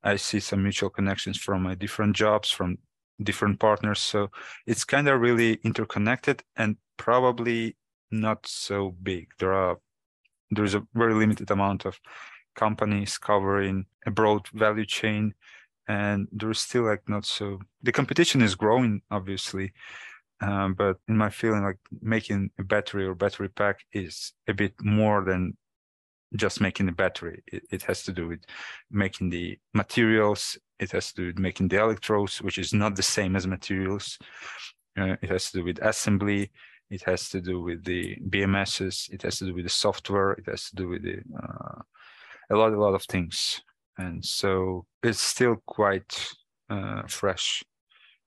I 0.03 0.17
see 0.17 0.41
some 0.41 0.63
mutual 0.63 0.91
connections 0.91 1.39
from 1.39 1.63
my 1.63 1.75
different 1.75 2.15
jobs, 2.15 2.51
from 2.51 2.79
different 3.23 3.59
partners. 3.59 4.01
So 4.01 4.31
it's 4.67 4.85
kind 4.85 5.09
of 5.09 5.21
really 5.21 5.59
interconnected 5.65 6.43
and 6.57 6.77
probably 6.97 7.77
not 8.11 8.47
so 8.47 8.95
big. 9.03 9.29
There 9.39 9.55
are 9.55 9.79
there's 10.51 10.75
a 10.75 10.87
very 10.95 11.15
limited 11.15 11.51
amount 11.51 11.85
of 11.85 12.01
companies 12.55 13.19
covering 13.19 13.87
a 14.07 14.11
broad 14.11 14.49
value 14.49 14.87
chain 14.87 15.35
and 15.87 16.27
there's 16.33 16.61
still 16.61 16.85
like 16.85 17.03
not 17.09 17.25
so 17.25 17.61
the 17.83 17.93
competition 17.93 18.43
is 18.43 18.55
growing 18.55 19.01
obviously 19.11 19.73
um, 20.41 20.75
but 20.75 20.99
in 21.09 21.17
my 21.17 21.31
feeling 21.31 21.63
like 21.63 21.79
making 22.01 22.51
a 22.59 22.63
battery 22.63 23.07
or 23.07 23.15
battery 23.15 23.49
pack 23.49 23.81
is 23.93 24.33
a 24.47 24.55
bit 24.55 24.75
more 24.81 25.25
than 25.25 25.57
just 26.37 26.61
making 26.61 26.87
the 26.87 26.93
battery. 26.93 27.43
It, 27.47 27.65
it 27.71 27.83
has 27.83 28.03
to 28.05 28.13
do 28.13 28.29
with 28.29 28.41
making 28.91 29.31
the 29.31 29.59
materials. 29.75 30.59
It 30.79 30.93
has 30.93 31.13
to 31.13 31.23
do 31.23 31.27
with 31.29 31.39
making 31.39 31.69
the 31.69 31.81
electrodes 31.81 32.41
which 32.41 32.59
is 32.59 32.73
not 32.73 32.95
the 32.95 33.03
same 33.03 33.35
as 33.35 33.47
materials. 33.47 34.19
Uh, 34.99 35.17
it 35.23 35.31
has 35.31 35.51
to 35.51 35.59
do 35.59 35.65
with 35.65 35.79
assembly. 35.83 36.51
It 36.91 37.03
has 37.03 37.29
to 37.31 37.41
do 37.41 37.61
with 37.61 37.85
the 37.85 38.17
bms's 38.31 39.11
it 39.13 39.23
has 39.23 39.39
to 39.39 39.47
do 39.47 39.55
with 39.55 39.65
the 39.65 39.71
software. 39.71 40.33
It 40.33 40.47
has 40.47 40.71
to 40.71 40.77
do 40.77 40.89
with 40.89 41.03
the 41.03 41.19
uh, 41.37 41.83
a 42.51 42.57
lot 42.57 42.73
a 42.73 42.81
lot 42.81 42.95
of 42.95 43.03
things. 43.05 43.61
And 43.99 44.25
so 44.25 44.87
it's 45.03 45.21
still 45.21 45.57
quite 45.67 46.35
uh, 46.71 47.03
fresh. 47.09 47.65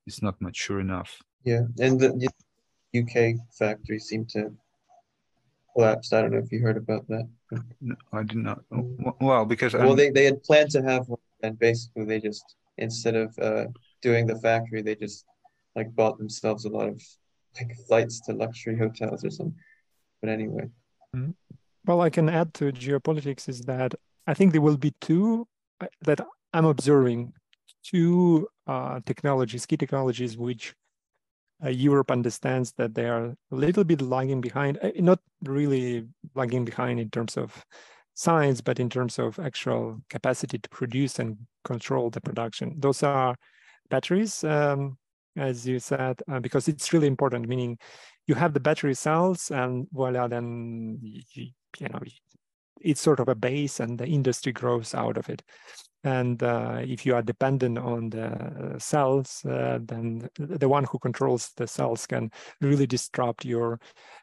It's 0.06 0.22
not 0.22 0.42
mature 0.42 0.80
enough. 0.80 1.22
Yeah, 1.44 1.62
and 1.80 2.00
the 2.00 2.30
UK 2.96 3.36
factory 3.58 4.00
seemed 4.00 4.30
to 4.30 4.52
collapse. 5.74 6.14
I 6.14 6.22
don't 6.22 6.32
know 6.32 6.40
if 6.40 6.52
you 6.52 6.60
heard 6.60 6.78
about 6.78 7.08
that. 7.08 7.28
No, 7.82 7.96
I 8.14 8.24
did 8.24 8.38
not. 8.38 8.62
Well, 8.70 9.46
because 9.46 9.74
well, 9.74 9.92
I'm... 9.92 9.98
they 9.98 10.10
they 10.10 10.26
had 10.26 10.44
planned 10.44 10.72
to 10.72 10.82
have 10.84 11.08
one, 11.08 11.20
and 11.44 11.58
basically 11.58 12.06
they 12.06 12.20
just 12.20 12.56
instead 12.78 13.16
of 13.16 13.38
uh, 13.40 13.66
doing 14.02 14.26
the 14.26 14.38
factory, 14.40 14.82
they 14.82 14.96
just 14.96 15.26
like 15.76 15.94
bought 15.96 16.18
themselves 16.18 16.66
a 16.66 16.70
lot 16.70 16.88
of 16.88 17.02
like 17.60 17.76
flights 17.88 18.22
to 18.22 18.34
luxury 18.34 18.78
hotels 18.78 19.24
or 19.26 19.30
something. 19.30 19.56
But 20.22 20.30
anyway. 20.30 20.70
Mm-hmm. 21.16 21.32
Well, 21.86 22.02
I 22.02 22.10
can 22.10 22.30
add 22.30 22.54
to 22.56 22.72
geopolitics 22.72 23.50
is 23.50 23.62
that 23.62 23.96
I 24.28 24.34
think 24.34 24.52
there 24.52 24.62
will 24.62 24.78
be 24.78 24.94
two 25.02 25.48
that 26.02 26.22
I'm 26.54 26.66
observing 26.66 27.34
two 27.84 28.48
uh, 28.68 29.00
technologies, 29.06 29.66
key 29.66 29.78
technologies, 29.78 30.38
which 30.38 30.76
uh, 31.64 31.70
Europe 31.70 32.12
understands 32.12 32.74
that 32.78 32.96
they 32.96 33.08
are 33.08 33.26
a 33.26 33.56
little 33.56 33.84
bit 33.84 34.02
lagging 34.02 34.42
behind, 34.42 34.80
uh, 34.82 34.92
not 34.98 35.20
really 35.44 36.08
lagging 36.36 36.66
behind 36.66 37.00
in 37.00 37.10
terms 37.10 37.38
of 37.38 37.66
science, 38.14 38.62
but 38.62 38.80
in 38.80 38.90
terms 38.90 39.20
of 39.20 39.40
actual 39.40 40.02
capacity 40.10 40.58
to 40.58 40.70
produce 40.70 41.20
and 41.20 41.38
control 41.64 42.10
the 42.10 42.22
production. 42.22 42.76
Those 42.80 43.04
are 43.04 43.36
batteries, 43.90 44.44
um, 44.44 44.98
as 45.38 45.68
you 45.68 45.80
said, 45.80 46.22
uh, 46.32 46.40
because 46.40 46.68
it's 46.68 46.94
really 46.94 47.08
important, 47.08 47.48
meaning 47.48 47.78
you 48.28 48.36
have 48.36 48.54
the 48.54 48.60
battery 48.60 48.94
cells 48.94 49.52
and 49.52 49.88
voila, 49.92 50.28
then 50.28 51.00
you, 51.02 51.22
you 51.80 51.88
know, 51.90 52.00
it's 52.82 53.02
sort 53.02 53.20
of 53.20 53.30
a 53.30 53.36
base 53.36 53.80
and 53.80 53.98
the 53.98 54.08
industry 54.08 54.52
grows 54.52 54.94
out 54.94 55.18
of 55.18 55.30
it. 55.30 55.42
And 56.04 56.42
uh, 56.42 56.80
if 56.82 57.06
you 57.06 57.16
are 57.16 57.22
dependent 57.22 57.78
on 57.78 58.10
the 58.10 58.76
cells, 58.80 59.46
uh, 59.46 59.80
then 59.82 60.30
the 60.38 60.68
one 60.70 60.86
who 60.86 60.98
controls 60.98 61.52
the 61.58 61.68
cells 61.68 62.08
can 62.08 62.32
really 62.60 62.88
disrupt 62.88 63.46
your 63.46 63.80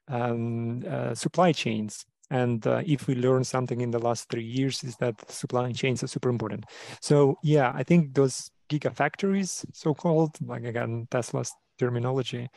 um, 0.09 0.83
uh, 0.89 1.15
supply 1.15 1.53
chains. 1.53 2.05
And 2.31 2.67
uh, 2.67 2.83
if 2.85 3.07
we 3.07 3.15
learn 3.15 3.45
something 3.45 3.81
in 3.81 3.91
the 3.91 3.99
last 3.99 4.29
three 4.29 4.45
years 4.45 4.85
is 4.85 4.97
that 4.97 5.31
supply 5.31 5.73
chains 5.73 6.03
are 6.03 6.09
super 6.09 6.29
important. 6.29 6.65
So 7.01 7.39
yeah, 7.43 7.73
I 7.75 7.85
think 7.85 8.15
those 8.15 8.51
gigafactories, 8.69 9.65
so-called, 9.73 10.37
like 10.45 10.65
again, 10.65 11.07
Tesla's 11.11 11.53
terminology, 11.79 12.49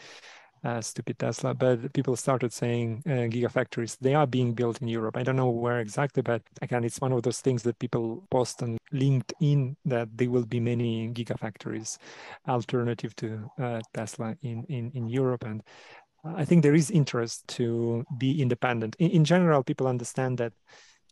uh, 0.63 0.81
stupid 0.81 1.17
Tesla, 1.17 1.53
but 1.53 1.91
people 1.93 2.15
started 2.15 2.53
saying 2.53 3.03
uh, 3.05 3.27
gigafactories. 3.29 3.97
They 3.99 4.13
are 4.13 4.27
being 4.27 4.53
built 4.53 4.81
in 4.81 4.87
Europe. 4.87 5.17
I 5.17 5.23
don't 5.23 5.35
know 5.35 5.49
where 5.49 5.79
exactly, 5.79 6.21
but 6.21 6.41
again, 6.61 6.83
it's 6.83 7.01
one 7.01 7.11
of 7.11 7.23
those 7.23 7.41
things 7.41 7.63
that 7.63 7.79
people 7.79 8.23
post 8.29 8.61
on 8.61 8.77
LinkedIn 8.93 9.75
that 9.85 10.09
there 10.15 10.29
will 10.29 10.45
be 10.45 10.59
many 10.59 11.09
gigafactories 11.09 11.97
alternative 12.47 13.15
to 13.17 13.49
uh, 13.59 13.81
Tesla 13.93 14.35
in, 14.41 14.63
in, 14.69 14.91
in 14.93 15.09
Europe. 15.09 15.43
And 15.43 15.63
I 16.23 16.45
think 16.45 16.61
there 16.61 16.75
is 16.75 16.91
interest 16.91 17.47
to 17.49 18.05
be 18.17 18.41
independent. 18.41 18.95
In, 18.99 19.11
in 19.11 19.25
general, 19.25 19.63
people 19.63 19.87
understand 19.87 20.37
that 20.37 20.53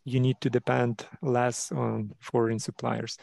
you 0.04 0.20
need 0.20 0.40
to 0.40 0.50
depend 0.50 1.06
less 1.22 1.72
on 1.72 2.14
foreign 2.20 2.58
suppliers. 2.58 3.18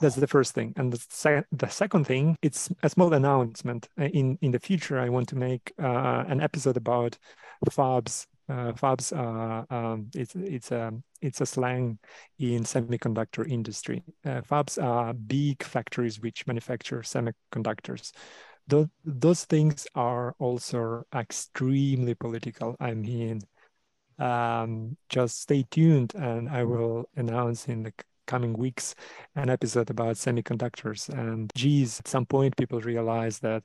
That's 0.00 0.14
the 0.14 0.28
first 0.28 0.54
thing. 0.54 0.72
And 0.76 0.92
the, 0.92 1.44
the 1.50 1.68
second 1.68 2.04
thing, 2.06 2.36
it's 2.40 2.70
a 2.82 2.88
small 2.88 3.12
announcement. 3.14 3.88
Uh, 4.00 4.04
in, 4.04 4.38
in 4.42 4.52
the 4.52 4.60
future, 4.60 4.98
I 4.98 5.08
want 5.08 5.28
to 5.30 5.36
make 5.36 5.72
uh, 5.82 6.24
an 6.28 6.40
episode 6.40 6.76
about 6.76 7.18
fabs. 7.68 8.26
Uh, 8.48 8.72
fabs, 8.72 9.12
uh, 9.12 9.74
um, 9.74 10.08
it's, 10.14 10.34
it's, 10.36 10.70
a, 10.70 10.92
it's 11.20 11.40
a 11.40 11.46
slang 11.46 11.98
in 12.38 12.62
semiconductor 12.62 13.46
industry. 13.50 14.04
Uh, 14.24 14.40
fabs 14.40 14.82
are 14.82 15.12
big 15.12 15.62
factories 15.64 16.20
which 16.20 16.46
manufacture 16.46 17.00
semiconductors. 17.00 18.12
Those, 18.68 18.86
those 19.04 19.44
things 19.46 19.86
are 19.96 20.34
also 20.38 21.04
extremely 21.12 22.14
political. 22.14 22.76
I 22.78 22.94
mean, 22.94 23.40
um, 24.18 24.96
just 25.08 25.40
stay 25.40 25.64
tuned 25.70 26.14
and 26.14 26.48
I 26.48 26.64
will 26.64 27.08
announce 27.16 27.66
in 27.66 27.82
the 27.82 27.92
coming 28.28 28.52
weeks 28.52 28.94
an 29.34 29.50
episode 29.50 29.90
about 29.90 30.16
semiconductors. 30.16 31.08
And 31.08 31.50
geez, 31.56 31.98
at 31.98 32.06
some 32.06 32.26
point, 32.26 32.56
people 32.56 32.80
realize 32.80 33.40
that 33.40 33.64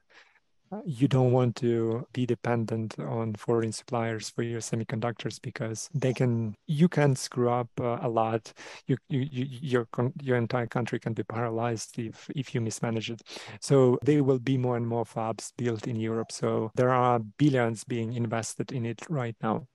uh, 0.71 0.82
you 0.86 1.08
don't 1.08 1.32
want 1.32 1.56
to 1.58 2.08
be 2.13 2.26
dependent 2.26 2.97
on 2.99 3.36
foreign 3.36 3.71
suppliers 3.71 4.30
for 4.30 4.41
your 4.41 4.62
semiconductors 4.62 5.39
because 5.41 5.89
they 5.93 6.13
can 6.13 6.56
you 6.65 6.88
can 6.88 7.15
screw 7.15 7.49
up 7.49 7.69
uh, 7.80 7.99
a 8.02 8.10
lot. 8.10 8.52
You, 8.88 8.97
you, 9.10 9.19
you, 9.19 9.45
your 9.62 9.88
your 10.21 10.38
entire 10.38 10.67
country 10.67 10.99
can 10.99 11.13
be 11.13 11.23
paralyzed 11.23 11.99
if 11.99 12.28
if 12.36 12.56
you 12.56 12.62
mismanage 12.62 13.12
it. 13.12 13.21
So 13.62 13.99
there 14.02 14.23
will 14.23 14.39
be 14.39 14.58
more 14.58 14.78
and 14.78 14.88
more 14.88 15.06
fabs 15.06 15.52
built 15.58 15.86
in 15.86 15.95
europe. 15.97 16.32
So 16.32 16.71
there 16.76 16.89
are 16.89 17.19
billions 17.19 17.84
being 17.84 18.13
invested 18.13 18.71
in 18.71 18.86
it 18.86 19.02
right 19.10 19.36
now 19.43 19.67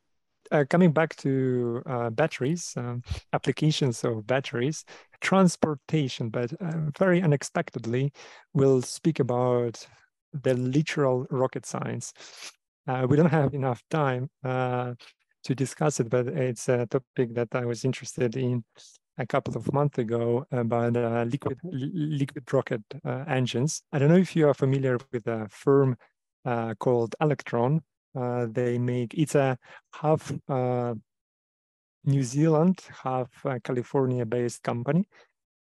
uh, 0.50 0.64
coming 0.68 0.92
back 0.92 1.16
to 1.16 1.82
uh, 1.86 2.10
batteries, 2.10 2.72
um, 2.76 3.02
applications 3.32 4.04
of 4.04 4.26
batteries, 4.26 4.84
transportation, 5.20 6.28
but 6.28 6.52
uh, 6.60 6.90
very 6.98 7.22
unexpectedly, 7.22 8.12
we'll 8.54 8.82
speak 8.82 9.20
about 9.20 9.86
the 10.32 10.54
literal 10.54 11.26
rocket 11.30 11.66
science. 11.66 12.12
Uh, 12.86 13.06
we 13.08 13.16
don't 13.16 13.30
have 13.30 13.54
enough 13.54 13.82
time 13.90 14.30
uh, 14.44 14.94
to 15.44 15.54
discuss 15.54 16.00
it, 16.00 16.08
but 16.08 16.26
it's 16.28 16.68
a 16.68 16.86
topic 16.86 17.34
that 17.34 17.48
I 17.52 17.64
was 17.64 17.84
interested 17.84 18.36
in 18.36 18.64
a 19.18 19.26
couple 19.26 19.56
of 19.56 19.72
months 19.72 19.98
ago 19.98 20.46
about 20.52 20.96
uh, 20.96 21.24
liquid 21.24 21.58
liquid 21.64 22.52
rocket 22.52 22.82
engines. 23.26 23.82
I 23.92 23.98
don't 23.98 24.08
know 24.08 24.16
if 24.16 24.36
you 24.36 24.48
are 24.48 24.54
familiar 24.54 24.98
with 25.12 25.26
a 25.26 25.48
firm 25.50 25.96
called 26.78 27.14
Electron, 27.20 27.82
uh, 28.18 28.46
they 28.50 28.78
make 28.78 29.14
it's 29.14 29.34
a 29.34 29.56
half 29.92 30.32
uh, 30.48 30.94
New 32.04 32.22
Zealand, 32.22 32.80
half 33.04 33.28
uh, 33.44 33.58
California 33.62 34.24
based 34.26 34.62
company. 34.62 35.04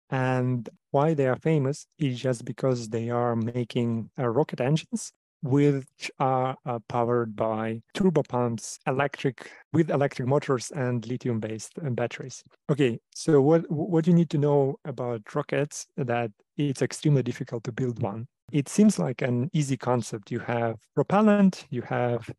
And 0.09 0.69
why 0.91 1.13
they 1.13 1.27
are 1.27 1.35
famous 1.35 1.85
is 1.99 2.19
just 2.19 2.45
because 2.45 2.89
they 2.89 3.09
are 3.09 3.35
making 3.35 4.09
uh, 4.17 4.27
rocket 4.29 4.61
engines 4.61 5.11
which 5.43 6.11
are 6.19 6.55
uh, 6.65 6.79
powered 6.89 7.35
by 7.35 7.81
turbopumps, 7.95 8.79
electric 8.87 9.51
with 9.73 9.91
electric 9.91 10.27
motors 10.27 10.71
and 10.71 11.05
lithium-based 11.07 11.73
batteries. 11.95 12.43
Okay, 12.71 12.99
so 13.13 13.41
what 13.41 13.69
what 13.69 14.07
you 14.07 14.13
need 14.13 14.29
to 14.31 14.37
know 14.37 14.77
about 14.85 15.21
rockets 15.35 15.85
that 15.95 16.31
it's 16.57 16.81
extremely 16.81 17.23
difficult 17.23 17.63
to 17.65 17.71
build 17.71 18.01
one. 18.01 18.27
It 18.51 18.69
seems 18.69 18.97
like 18.97 19.21
an 19.21 19.49
easy 19.53 19.77
concept. 19.77 20.31
You 20.31 20.39
have 20.39 20.77
propellant, 20.95 21.65
you 21.69 21.83
have 21.83 22.29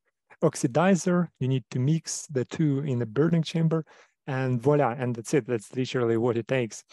oxidizer, 0.42 1.28
you 1.40 1.48
need 1.48 1.64
to 1.70 1.78
mix 1.78 2.26
the 2.26 2.44
two 2.44 2.80
in 2.80 2.98
the 2.98 3.06
burning 3.06 3.42
chamber, 3.42 3.84
and 4.26 4.60
voila, 4.60 4.94
and 4.98 5.16
that's 5.16 5.34
it. 5.34 5.46
That's 5.46 5.74
literally 5.74 6.16
what 6.16 6.36
it 6.36 6.48
takes. 6.48 6.84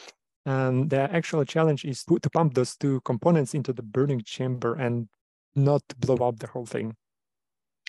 And 0.45 0.89
the 0.89 1.01
actual 1.01 1.43
challenge 1.43 1.85
is 1.85 2.03
to 2.05 2.29
pump 2.29 2.53
those 2.53 2.75
two 2.77 3.01
components 3.01 3.53
into 3.53 3.73
the 3.73 3.81
burning 3.81 4.21
chamber 4.21 4.75
and 4.75 5.09
not 5.55 5.81
blow 5.99 6.27
up 6.27 6.39
the 6.39 6.47
whole 6.47 6.65
thing. 6.65 6.95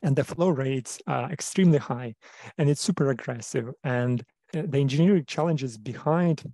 And 0.03 0.16
the 0.16 0.25
flow 0.25 0.49
rates 0.49 1.01
are 1.07 1.31
extremely 1.31 1.79
high 1.79 2.14
and 2.59 2.69
it's 2.69 2.81
super 2.81 3.11
aggressive. 3.11 3.71
And 3.85 4.23
uh, 4.55 4.62
the 4.66 4.79
engineering 4.79 5.25
challenges 5.27 5.77
behind 5.77 6.45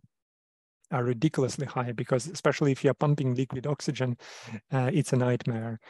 are 0.91 1.05
ridiculously 1.05 1.67
high 1.67 1.93
because 1.93 2.27
especially 2.29 2.73
if 2.73 2.85
you're 2.85 2.95
pumping 2.95 3.35
liquid 3.35 3.67
oxygen, 3.67 4.17
uh, 4.73 4.91
it's 4.93 5.13
a 5.13 5.17
nightmare 5.17 5.81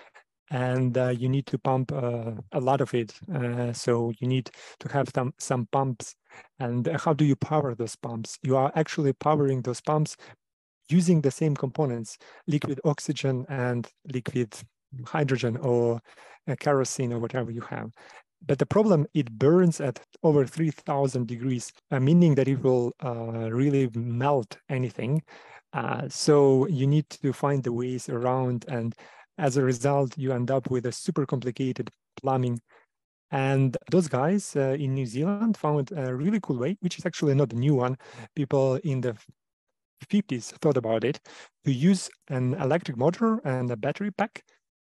and 0.53 0.97
uh, 0.99 1.09
you 1.09 1.29
need 1.29 1.47
to 1.49 1.59
pump 1.59 1.93
uh, 1.93 2.33
a 2.53 2.61
lot 2.61 2.81
of 2.81 2.95
it. 2.95 3.15
Uh, 3.35 3.73
so 3.73 4.13
you 4.21 4.29
need 4.29 4.51
to 4.81 4.89
have 4.93 5.09
some, 5.15 5.35
some 5.39 5.67
pumps. 5.73 6.15
And 6.61 6.87
how 7.05 7.15
do 7.15 7.25
you 7.25 7.37
power 7.37 7.75
those 7.75 7.97
pumps? 7.97 8.39
You 8.43 8.57
are 8.57 8.73
actually 8.77 9.15
powering 9.15 9.63
those 9.63 9.81
pumps 9.81 10.17
using 10.89 11.23
the 11.23 11.31
same 11.31 11.57
components, 11.57 12.19
liquid 12.47 12.81
oxygen 12.85 13.47
and 13.49 13.89
liquid 14.13 14.55
hydrogen 15.07 15.57
or 15.59 16.01
kerosene 16.61 17.13
or 17.13 17.19
whatever 17.21 17.51
you 17.51 17.63
have. 17.63 17.93
but 18.47 18.59
the 18.59 18.67
problem 18.67 19.07
it 19.15 19.31
burns 19.39 19.81
at 19.81 20.01
over 20.23 20.47
3000 20.47 21.27
degrees 21.29 21.73
uh, 21.91 22.01
meaning 22.01 22.35
that 22.35 22.49
it 22.49 22.63
will 22.63 22.93
uh, 23.05 23.51
really 23.51 23.91
melt 23.95 24.59
anything 24.69 25.23
uh, 25.73 26.09
so 26.09 26.67
you 26.69 26.87
need 26.87 27.09
to 27.11 27.33
find 27.33 27.63
the 27.65 27.73
ways 27.73 28.09
around 28.09 28.65
and 28.69 28.95
as 29.39 29.57
a 29.57 29.63
result 29.63 30.17
you 30.19 30.33
end 30.33 30.51
up 30.51 30.71
with 30.71 30.87
a 30.87 30.93
super 30.93 31.27
complicated 31.27 31.91
plumbing 32.21 32.61
and 33.33 33.79
those 33.91 34.09
guys 34.09 34.55
uh, 34.57 34.77
in 34.79 34.95
New 34.95 35.07
Zealand 35.07 35.57
found 35.57 35.91
a 35.97 36.15
really 36.15 36.39
cool 36.41 36.59
way, 36.59 36.77
which 36.81 36.99
is 36.99 37.07
actually 37.07 37.35
not 37.35 37.53
a 37.55 37.57
new 37.57 37.75
one. 37.75 37.97
People 38.37 38.75
in 38.85 39.01
the 39.01 39.17
50s 40.11 40.53
thought 40.61 40.77
about 40.77 41.03
it 41.03 41.19
to 41.65 41.73
use 41.73 42.11
an 42.29 42.55
electric 42.55 42.99
motor 42.99 43.41
and 43.47 43.71
a 43.71 43.77
battery 43.77 44.11
pack 44.11 44.43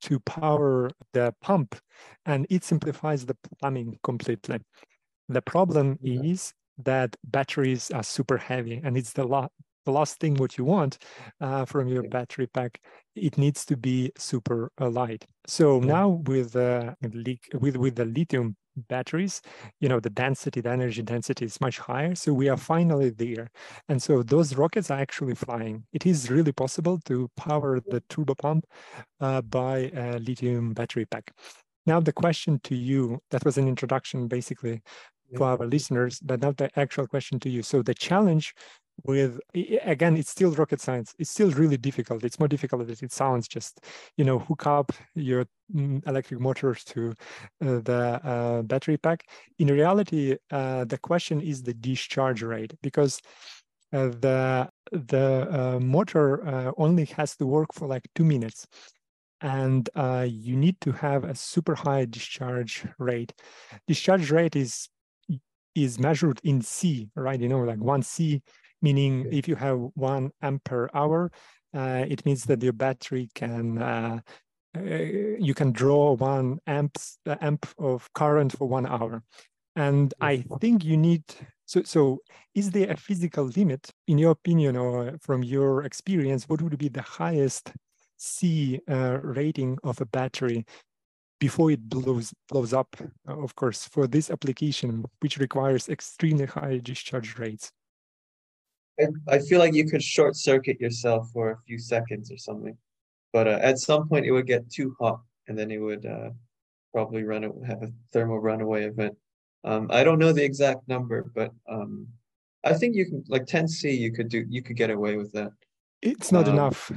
to 0.03 0.20
power 0.20 0.90
the 1.14 1.35
pump, 1.40 1.77
and 2.27 2.46
it 2.51 2.62
simplifies 2.62 3.25
the 3.25 3.37
plumbing 3.59 3.99
completely. 4.05 4.59
The 5.31 5.40
problem 5.40 5.99
is 6.03 6.53
that 6.85 7.16
batteries 7.25 7.90
are 7.90 8.03
super 8.03 8.37
heavy, 8.37 8.83
and 8.85 8.99
it's 8.99 9.14
the 9.14 9.27
last 9.92 10.18
thing 10.20 10.35
what 10.35 10.59
you 10.59 10.64
want 10.64 10.99
uh, 11.40 11.64
from 11.64 11.88
your 11.88 12.03
battery 12.05 12.46
pack 12.46 12.81
it 13.14 13.38
needs 13.38 13.64
to 13.64 13.77
be 13.77 14.12
super 14.18 14.70
uh, 14.81 14.90
light. 14.90 15.25
So 15.46 15.81
now 15.81 16.09
with 16.27 16.55
uh, 16.55 16.94
with 17.59 17.77
with 17.77 17.96
the 17.96 18.05
lithium 18.05 18.57
batteries 18.88 19.40
you 19.81 19.88
know 19.88 19.99
the 19.99 20.11
density 20.11 20.61
the 20.61 20.68
energy 20.68 21.01
density 21.01 21.46
is 21.46 21.59
much 21.62 21.79
higher 21.79 22.14
so 22.14 22.33
we 22.33 22.49
are 22.49 22.59
finally 22.59 23.11
there. 23.11 23.51
And 23.88 24.03
so 24.03 24.22
those 24.22 24.55
rockets 24.55 24.90
are 24.90 24.99
actually 24.99 25.35
flying. 25.35 25.85
It 25.92 26.05
is 26.07 26.31
really 26.31 26.53
possible 26.53 27.01
to 27.07 27.31
power 27.37 27.81
the 27.81 28.03
turbo 28.09 28.35
pump 28.35 28.66
uh, 29.20 29.40
by 29.42 29.90
a 29.94 30.18
lithium 30.18 30.75
battery 30.75 31.07
pack. 31.07 31.33
Now 31.87 32.01
the 32.01 32.12
question 32.12 32.61
to 32.64 32.77
you 32.77 33.20
that 33.31 33.44
was 33.44 33.57
an 33.57 33.68
introduction 33.68 34.29
basically 34.29 34.83
to 35.35 35.42
our 35.42 35.66
listeners 35.66 36.20
but 36.20 36.40
now 36.40 36.53
the 36.53 36.70
actual 36.79 37.07
question 37.07 37.40
to 37.40 37.49
you. 37.49 37.62
So 37.62 37.83
the 37.83 37.94
challenge 37.94 38.55
with 39.04 39.38
again 39.85 40.16
it's 40.16 40.30
still 40.30 40.52
rocket 40.52 40.80
science. 40.80 41.14
It's 41.18 41.30
still 41.30 41.50
really 41.50 41.76
difficult. 41.76 42.24
It's 42.24 42.38
more 42.38 42.48
difficult 42.48 42.87
than 42.87 42.96
it 43.00 43.12
sounds 43.12 43.48
just 43.48 43.80
you 44.16 44.24
know 44.24 44.38
hook 44.38 44.66
up 44.66 44.92
your 45.14 45.46
mm, 45.74 46.06
electric 46.06 46.40
motors 46.40 46.85
to 46.85 47.11
uh, 47.62 47.80
the 47.80 48.20
uh, 48.24 48.62
battery 48.62 48.96
pack. 48.96 49.24
In 49.59 49.68
reality 49.68 50.37
uh, 50.50 50.85
the 50.85 50.98
question 50.98 51.40
is 51.40 51.62
the 51.62 51.74
discharge 51.74 52.42
rate 52.42 52.74
because 52.82 53.20
uh, 53.92 54.09
the 54.09 54.68
the 54.90 55.48
uh, 55.50 55.80
motor 55.80 56.46
uh, 56.46 56.72
only 56.76 57.04
has 57.04 57.37
to 57.37 57.46
work 57.46 57.72
for 57.72 57.87
like 57.87 58.06
two 58.14 58.24
minutes. 58.24 58.66
And 59.42 59.88
you 60.26 60.56
need 60.56 60.80
to 60.80 60.92
have 60.92 61.24
a 61.24 61.35
super 61.35 61.74
high 61.74 62.06
discharge 62.06 62.87
rate. 62.98 63.35
Discharge 63.87 64.30
rate 64.30 64.56
is 64.56 64.88
is 65.74 65.98
measured 65.98 66.40
in 66.42 66.62
c 66.62 67.11
right? 67.14 67.38
You 67.38 67.48
know 67.48 67.61
like 67.61 67.78
one 67.78 68.02
c 68.02 68.42
meaning 68.82 69.26
if 69.32 69.48
you 69.48 69.56
have 69.56 69.78
one 69.94 70.30
amp 70.42 70.64
per 70.64 70.88
hour, 70.94 71.30
uh, 71.74 72.04
it 72.08 72.24
means 72.24 72.44
that 72.44 72.62
your 72.62 72.72
battery 72.72 73.28
can 73.34 73.78
uh, 73.78 74.20
uh, 74.76 74.80
you 75.38 75.54
can 75.54 75.72
draw 75.72 76.14
one 76.14 76.58
amps 76.66 77.18
uh, 77.26 77.36
amp 77.40 77.66
of 77.78 78.12
current 78.12 78.56
for 78.56 78.68
one 78.68 78.86
hour. 78.86 79.22
And 79.74 80.12
I 80.20 80.44
think 80.60 80.84
you 80.84 80.96
need 80.96 81.22
so 81.66 81.82
so 81.82 82.20
is 82.54 82.70
there 82.70 82.90
a 82.90 82.96
physical 82.96 83.44
limit 83.44 83.90
in 84.06 84.18
your 84.18 84.32
opinion 84.32 84.76
or 84.76 85.18
from 85.20 85.42
your 85.42 85.84
experience? 85.84 86.48
What 86.48 86.62
would 86.62 86.78
be 86.78 86.88
the 86.88 87.02
highest 87.02 87.72
C 88.16 88.80
uh, 88.88 89.18
rating 89.22 89.78
of 89.84 90.00
a 90.00 90.06
battery 90.06 90.64
before 91.38 91.70
it 91.70 91.88
blows 91.88 92.32
blows 92.48 92.72
up? 92.72 92.96
Of 93.26 93.54
course, 93.54 93.86
for 93.88 94.06
this 94.06 94.30
application, 94.30 95.04
which 95.20 95.38
requires 95.38 95.88
extremely 95.88 96.46
high 96.46 96.78
discharge 96.78 97.38
rates. 97.38 97.70
I, 99.00 99.06
I 99.28 99.38
feel 99.38 99.59
like 99.59 99.74
you 99.74 99.87
could 99.87 100.02
short 100.02 100.37
circuit 100.37 100.80
yourself 100.80 101.30
for 101.32 101.50
a 101.50 101.59
few 101.66 101.78
seconds 101.78 102.30
or 102.30 102.38
something, 102.38 102.76
but 103.32 103.46
uh, 103.46 103.59
at 103.62 103.78
some 103.78 104.09
point 104.09 104.26
it 104.26 104.32
would 104.32 104.46
get 104.46 104.70
too 104.70 104.96
hot, 104.98 105.20
and 105.48 105.59
then 105.59 105.70
it 105.70 105.78
would 105.78 106.06
uh, 106.06 106.30
probably 106.92 107.24
run 107.24 107.42
have 107.66 107.82
a 107.82 107.92
thermal 108.12 108.40
runaway 108.40 108.85
event. 108.85 109.14
Um, 109.64 109.88
I 109.90 110.04
don't 110.04 110.18
know 110.18 110.32
the 110.32 110.44
exact 110.44 110.88
number, 110.88 111.30
but 111.35 111.50
um, 111.68 112.06
I 112.64 112.72
think 112.72 112.94
you 112.94 113.04
can 113.04 113.24
like 113.28 113.46
10C. 113.46 113.98
You 113.98 114.12
could 114.12 114.28
do 114.28 114.44
you 114.48 114.62
could 114.62 114.76
get 114.76 114.90
away 114.90 115.16
with 115.16 115.32
that. 115.32 115.50
It's 116.02 116.32
not 116.32 116.48
um, 116.48 116.54
enough. 116.54 116.90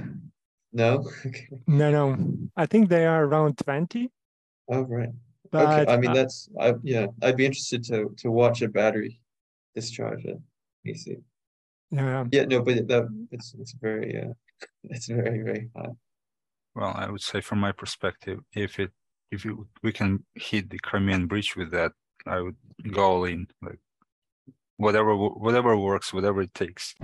No. 0.72 1.10
no, 1.68 1.92
no. 1.92 2.18
I 2.56 2.66
think 2.66 2.90
they 2.90 3.06
are 3.06 3.26
around 3.26 3.58
20. 3.58 4.10
Oh 4.72 4.82
right. 4.82 5.10
But, 5.52 5.82
okay. 5.82 5.92
I 5.92 5.98
mean 5.98 6.12
uh, 6.12 6.14
that's 6.14 6.50
I 6.60 6.74
yeah. 6.84 7.08
I'd 7.24 7.38
be 7.38 7.46
interested 7.46 7.84
to 7.86 8.14
to 8.18 8.32
watch 8.32 8.62
a 8.62 8.68
battery 8.68 9.20
discharge 9.76 10.26
it. 10.26 10.40
see. 10.96 11.18
Yeah. 11.92 12.26
Yeah. 12.32 12.46
No, 12.46 12.62
but 12.62 12.88
that 12.88 13.28
it's 13.32 13.56
it's 13.60 13.74
very 13.74 14.22
uh, 14.22 14.34
it's 14.84 15.08
very 15.08 15.42
very 15.42 15.70
high. 15.76 15.94
Well, 16.76 16.94
I 16.96 17.10
would 17.10 17.22
say 17.22 17.42
from 17.42 17.60
my 17.60 17.72
perspective, 17.72 18.40
if 18.54 18.80
it 18.80 18.92
if 19.32 19.46
it, 19.46 19.56
we 19.84 19.92
can 19.92 20.26
hit 20.36 20.70
the 20.70 20.80
Crimean 20.80 21.28
Bridge 21.28 21.56
with 21.56 21.72
that, 21.72 21.92
I 22.26 22.42
would 22.42 22.56
go 22.92 23.04
all 23.04 23.24
in. 23.26 23.48
Like 23.62 23.80
whatever 24.78 25.16
whatever 25.16 25.76
works, 25.76 26.14
whatever 26.14 26.42
it 26.42 26.54
takes. 26.54 26.96